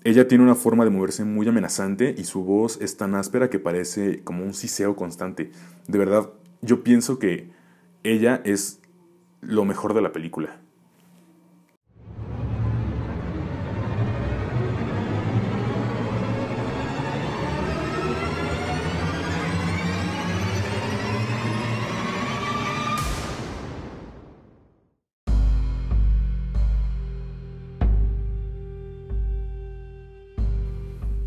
Ella 0.06 0.28
tiene 0.28 0.44
una 0.44 0.54
forma 0.54 0.84
de 0.84 0.92
moverse 0.92 1.26
muy 1.26 1.48
amenazante 1.48 2.14
y 2.16 2.26
su 2.26 2.44
voz 2.44 2.80
es 2.80 2.96
tan 2.96 3.16
áspera 3.16 3.50
que 3.50 3.58
parece 3.58 4.24
como 4.24 4.44
un 4.44 4.54
siseo 4.54 4.96
constante. 4.96 5.50
De 5.88 5.98
verdad, 5.98 6.30
yo 6.62 6.84
pienso 6.84 7.18
que 7.18 7.50
ella 8.04 8.40
es 8.46 8.82
lo 9.42 9.66
mejor 9.66 9.96
de 9.96 10.04
la 10.04 10.12
película. 10.12 10.62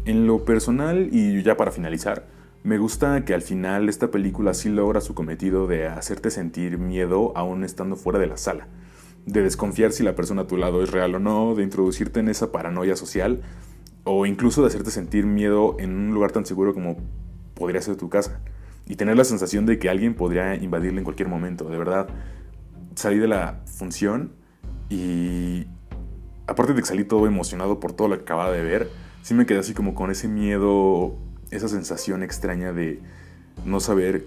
En 0.08 0.26
lo 0.26 0.46
personal, 0.46 1.10
y 1.12 1.42
ya 1.42 1.58
para 1.58 1.70
finalizar, 1.70 2.24
me 2.62 2.78
gusta 2.78 3.26
que 3.26 3.34
al 3.34 3.42
final 3.42 3.90
esta 3.90 4.10
película 4.10 4.54
sí 4.54 4.70
logra 4.70 5.02
su 5.02 5.12
cometido 5.12 5.66
de 5.66 5.86
hacerte 5.86 6.30
sentir 6.30 6.78
miedo 6.78 7.36
aún 7.36 7.62
estando 7.62 7.94
fuera 7.94 8.18
de 8.18 8.26
la 8.26 8.38
sala, 8.38 8.68
de 9.26 9.42
desconfiar 9.42 9.92
si 9.92 10.02
la 10.02 10.14
persona 10.14 10.42
a 10.42 10.46
tu 10.46 10.56
lado 10.56 10.82
es 10.82 10.92
real 10.92 11.14
o 11.16 11.18
no, 11.18 11.54
de 11.54 11.62
introducirte 11.62 12.20
en 12.20 12.30
esa 12.30 12.50
paranoia 12.52 12.96
social, 12.96 13.42
o 14.04 14.24
incluso 14.24 14.62
de 14.62 14.68
hacerte 14.68 14.90
sentir 14.90 15.26
miedo 15.26 15.76
en 15.78 15.94
un 15.94 16.14
lugar 16.14 16.32
tan 16.32 16.46
seguro 16.46 16.72
como 16.72 16.96
podría 17.52 17.82
ser 17.82 17.96
tu 17.96 18.08
casa, 18.08 18.40
y 18.86 18.96
tener 18.96 19.14
la 19.14 19.24
sensación 19.24 19.66
de 19.66 19.78
que 19.78 19.90
alguien 19.90 20.14
podría 20.14 20.54
invadirle 20.54 21.00
en 21.00 21.04
cualquier 21.04 21.28
momento. 21.28 21.68
De 21.68 21.76
verdad, 21.76 22.08
salí 22.94 23.18
de 23.18 23.28
la 23.28 23.60
función 23.66 24.32
y 24.88 25.66
aparte 26.46 26.72
de 26.72 26.80
que 26.80 26.86
salí 26.86 27.04
todo 27.04 27.26
emocionado 27.26 27.78
por 27.78 27.92
todo 27.92 28.08
lo 28.08 28.16
que 28.16 28.22
acababa 28.22 28.52
de 28.52 28.62
ver, 28.62 28.88
sí 29.22 29.34
me 29.34 29.46
quedé 29.46 29.58
así 29.58 29.74
como 29.74 29.94
con 29.94 30.10
ese 30.10 30.28
miedo, 30.28 31.16
esa 31.50 31.68
sensación 31.68 32.22
extraña 32.22 32.72
de 32.72 33.00
no 33.64 33.80
saber 33.80 34.26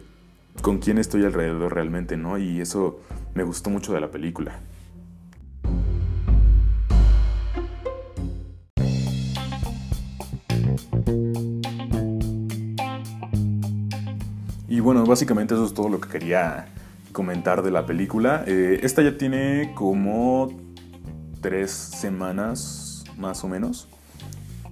con 0.62 0.80
quién 0.80 0.98
estoy 0.98 1.24
alrededor 1.24 1.74
realmente, 1.74 2.18
¿no? 2.18 2.38
Y 2.38 2.62
eso 2.62 3.00
me 3.34 3.44
gustó 3.44 3.70
mucho 3.70 3.94
de 3.94 4.02
la 4.02 4.12
película. 4.12 4.60
bueno, 14.82 15.06
básicamente 15.06 15.54
eso 15.54 15.66
es 15.66 15.74
todo 15.74 15.90
lo 15.90 16.02
que 16.02 16.10
quería 16.10 16.68
comentar 17.14 17.62
de 17.62 17.72
la 17.72 17.86
película. 17.86 18.44
Eh, 18.48 18.80
esta 18.84 19.02
ya 19.02 19.18
tiene 19.18 19.72
como 19.76 20.50
tres 21.40 21.72
semanas 21.72 23.04
más 23.18 23.44
o 23.44 23.48
menos 23.48 23.88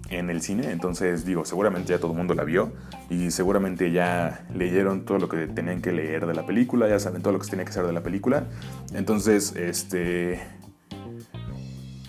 en 0.09 0.29
el 0.29 0.41
cine, 0.41 0.71
entonces 0.71 1.25
digo, 1.25 1.45
seguramente 1.45 1.89
ya 1.89 1.99
todo 1.99 2.11
el 2.11 2.17
mundo 2.17 2.33
la 2.33 2.43
vio 2.43 2.73
y 3.09 3.31
seguramente 3.31 3.91
ya 3.91 4.45
leyeron 4.53 5.05
todo 5.05 5.19
lo 5.19 5.29
que 5.29 5.47
tenían 5.47 5.81
que 5.81 5.91
leer 5.91 6.25
de 6.25 6.33
la 6.33 6.45
película, 6.45 6.87
ya 6.87 6.99
saben 6.99 7.21
todo 7.21 7.33
lo 7.33 7.39
que 7.39 7.45
se 7.45 7.51
tenía 7.51 7.65
que 7.65 7.71
hacer 7.71 7.85
de 7.85 7.93
la 7.93 8.01
película. 8.01 8.47
Entonces, 8.93 9.55
este 9.55 10.39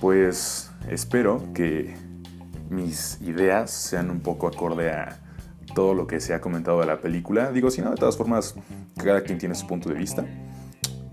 pues 0.01 0.71
espero 0.89 1.53
que 1.53 1.95
mis 2.71 3.21
ideas 3.21 3.71
sean 3.71 4.11
un 4.11 4.21
poco 4.21 4.47
acorde 4.47 4.91
a 4.91 5.19
todo 5.75 5.95
lo 5.95 6.07
que 6.07 6.21
se 6.21 6.33
ha 6.33 6.41
comentado 6.41 6.81
de 6.81 6.87
la 6.87 7.01
película. 7.01 7.53
Digo, 7.53 7.71
si 7.71 7.83
no, 7.83 7.91
de 7.91 7.97
todas 7.97 8.17
formas, 8.17 8.55
cada 8.97 9.23
quien 9.23 9.39
tiene 9.39 9.55
su 9.55 9.67
punto 9.67 9.89
de 9.89 9.95
vista. 9.95 10.25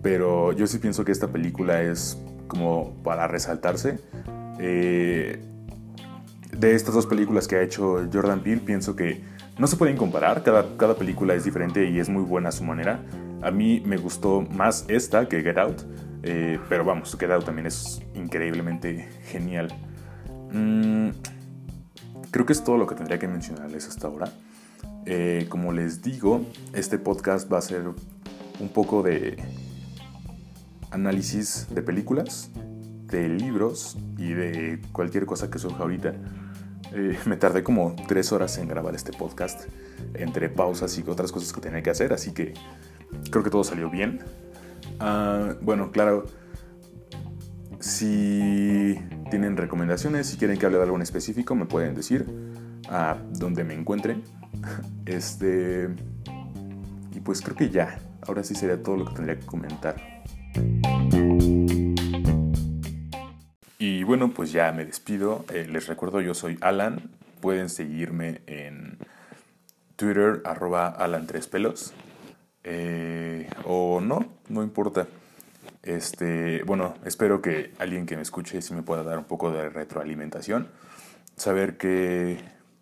Pero 0.02 0.54
yo 0.54 0.68
sí 0.68 0.78
pienso 0.78 1.04
que 1.04 1.12
esta 1.12 1.28
película 1.28 1.82
es 1.82 2.18
como 2.48 2.94
para 3.04 3.28
resaltarse. 3.28 4.00
Eh, 4.60 5.42
de 6.60 6.76
estas 6.76 6.94
dos 6.94 7.06
películas 7.06 7.48
que 7.48 7.56
ha 7.56 7.62
hecho 7.62 8.08
Jordan 8.12 8.42
Peele, 8.42 8.62
pienso 8.62 8.96
que 8.96 9.24
no 9.58 9.68
se 9.68 9.76
pueden 9.76 9.98
comparar. 9.98 10.44
Cada, 10.44 10.78
cada 10.78 10.96
película 10.96 11.34
es 11.34 11.44
diferente 11.44 11.90
y 11.90 12.00
es 12.00 12.10
muy 12.10 12.24
buena 12.24 12.50
a 12.50 12.52
su 12.52 12.64
manera. 12.64 13.04
A 13.42 13.52
mí 13.52 13.82
me 13.86 13.98
gustó 13.98 14.42
más 14.42 14.86
esta 14.88 15.28
que 15.28 15.42
Get 15.42 15.58
Out. 15.58 15.82
Eh, 16.24 16.60
pero 16.68 16.84
vamos, 16.84 17.16
Get 17.18 17.32
Out 17.32 17.46
también 17.46 17.68
es 17.68 18.02
increíblemente 18.14 19.08
genial. 19.26 19.70
Mm, 20.52 21.10
creo 22.32 22.46
que 22.46 22.54
es 22.54 22.64
todo 22.64 22.78
lo 22.78 22.88
que 22.88 22.96
tendría 22.96 23.20
que 23.20 23.28
mencionarles 23.28 23.88
hasta 23.88 24.08
ahora. 24.08 24.32
Eh, 25.06 25.46
como 25.50 25.72
les 25.72 26.02
digo, 26.02 26.46
este 26.74 26.98
podcast 26.98 27.52
va 27.52 27.60
a 27.60 27.62
ser 27.62 27.84
un 28.60 28.70
poco 28.70 29.04
de 29.04 29.38
análisis 30.92 31.68
de 31.70 31.82
películas, 31.82 32.50
de 33.06 33.30
libros 33.30 33.98
y 34.18 34.34
de 34.34 34.82
cualquier 34.92 35.26
cosa 35.26 35.50
que 35.50 35.60
surja 35.60 35.84
ahorita. 35.84 36.16
Eh, 36.98 37.16
me 37.26 37.38
tardé 37.38 37.62
como 37.62 37.96
tres 38.08 38.32
horas 38.32 38.58
en 38.58 38.68
grabar 38.68 38.96
este 38.96 39.14
podcast, 39.14 39.66
entre 40.16 40.50
pausas 40.50 40.98
y 40.98 41.04
otras 41.08 41.32
cosas 41.32 41.54
que 41.54 41.62
tenía 41.62 41.84
que 41.84 41.92
hacer, 41.92 42.12
así 42.12 42.32
que 42.32 42.56
creo 43.30 43.44
que 43.44 43.52
todo 43.52 43.64
salió 43.64 43.92
bien. 43.92 44.22
Ah, 45.00 45.54
bueno, 45.62 45.92
claro, 45.92 46.26
si 47.80 49.00
tienen 49.30 49.58
recomendaciones, 49.58 50.26
si 50.26 50.38
quieren 50.38 50.58
que 50.58 50.66
hable 50.66 50.78
de 50.78 50.86
algo 50.86 50.96
en 50.96 51.04
específico, 51.04 51.54
me 51.54 51.66
pueden 51.66 51.94
decir 51.94 52.26
a 52.90 53.18
donde 53.34 53.64
me 53.64 53.76
encuentren. 53.76 54.24
Este. 55.06 55.88
Y 57.16 57.20
pues 57.22 57.42
creo 57.42 57.56
que 57.56 57.70
ya. 57.70 58.00
Ahora 58.28 58.44
sí 58.44 58.56
sería 58.56 58.82
todo 58.82 58.98
lo 58.98 59.06
que 59.06 59.14
tendría 59.14 59.40
que 59.40 59.46
comentar. 59.46 59.96
Bueno, 64.08 64.30
pues 64.30 64.54
ya 64.54 64.72
me 64.72 64.86
despido. 64.86 65.44
Eh, 65.54 65.68
les 65.70 65.88
recuerdo, 65.88 66.22
yo 66.22 66.34
soy 66.34 66.58
Alan. 66.62 67.12
Pueden 67.42 67.68
seguirme 67.68 68.40
en 68.48 68.98
Twitter, 69.98 70.42
arroba 70.46 70.98
Alan3pelos. 70.98 71.92
Eh, 72.64 73.50
o 73.66 74.00
no, 74.00 74.26
no 74.48 74.64
importa. 74.64 75.08
Este, 75.84 76.64
bueno, 76.64 76.94
espero 77.04 77.42
que 77.42 77.74
alguien 77.80 78.06
que 78.06 78.16
me 78.16 78.22
escuche 78.22 78.62
sí 78.62 78.74
me 78.74 78.82
pueda 78.82 79.04
dar 79.04 79.18
un 79.18 79.26
poco 79.26 79.52
de 79.52 79.68
retroalimentación. 79.68 80.70
Saber 81.36 81.76
qué 81.76 82.38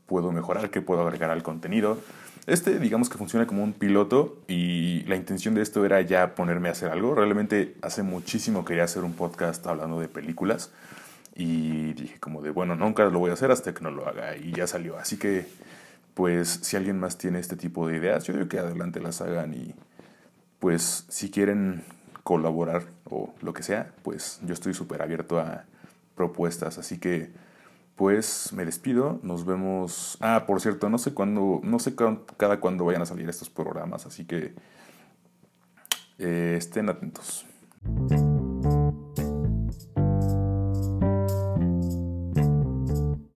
puedo 0.05 0.31
mejorar, 0.31 0.69
qué 0.69 0.83
puedo 0.83 1.01
agregar 1.01 1.31
al 1.31 1.41
contenido. 1.41 1.97
Este, 2.45 2.77
digamos 2.77 3.09
que 3.09 3.17
funciona 3.17 3.47
como 3.47 3.63
un 3.63 3.73
piloto 3.73 4.43
y 4.47 5.01
la 5.07 5.15
intención 5.15 5.55
de 5.55 5.63
esto 5.63 5.83
era 5.85 6.01
ya 6.01 6.35
ponerme 6.35 6.69
a 6.69 6.73
hacer 6.73 6.91
algo. 6.91 7.15
Realmente 7.15 7.77
hace 7.81 8.03
muchísimo 8.03 8.63
quería 8.63 8.83
hacer 8.83 9.03
un 9.03 9.13
podcast 9.13 9.65
hablando 9.65 9.99
de 9.99 10.07
películas 10.07 10.69
y 11.36 11.93
dije 11.93 12.19
como 12.19 12.41
de, 12.41 12.50
bueno, 12.52 12.76
nunca 12.76 13.06
lo 13.06 13.19
voy 13.19 13.30
a 13.30 13.34
hacer 13.34 13.52
hasta 13.52 13.74
que 13.74 13.82
no 13.82 13.91
lo 13.91 14.08
haga 14.08 14.36
y 14.38 14.54
ya 14.54 14.67
salió. 14.67 14.98
Así 14.98 15.17
que, 15.17 15.45
pues, 16.13 16.50
si 16.63 16.78
alguien 16.78 17.00
más 17.00 17.17
tiene 17.17 17.39
este 17.39 17.56
tipo 17.58 17.88
de 17.88 17.98
ideas, 17.98 18.24
yo 18.24 18.34
digo 18.34 18.48
que 18.48 18.60
adelante 18.60 19.00
las 19.02 19.21
hagan 19.21 19.54
y, 19.54 19.76
pues, 20.60 21.06
si 21.10 21.30
quieren 21.30 21.84
colaborar 22.24 22.84
o 23.04 23.34
lo 23.41 23.54
que 23.54 23.62
sea, 23.62 23.91
pues 24.02 24.39
yo 24.43 24.54
estoy 24.54 24.74
súper 24.74 25.04
abierto 25.04 25.39
a 25.39 25.65
propuestas. 26.15 26.80
Así 26.80 26.98
que 26.98 27.30
pues 27.95 28.52
me 28.52 28.65
despido, 28.65 29.19
nos 29.24 29.45
vemos. 29.45 30.17
Ah, 30.19 30.45
por 30.45 30.60
cierto, 30.62 30.89
no 30.89 30.98
sé 30.98 31.13
cuándo, 31.13 31.62
no 31.63 31.80
sé 31.80 31.95
cada 32.38 32.60
cuándo 32.60 32.86
vayan 32.86 33.02
a 33.02 33.06
salir 33.06 33.30
estos 33.30 33.50
programas, 33.50 34.06
así 34.06 34.26
que 34.26 34.54
eh, 36.17 36.56
estén 36.58 36.89
atentos. 36.89 37.45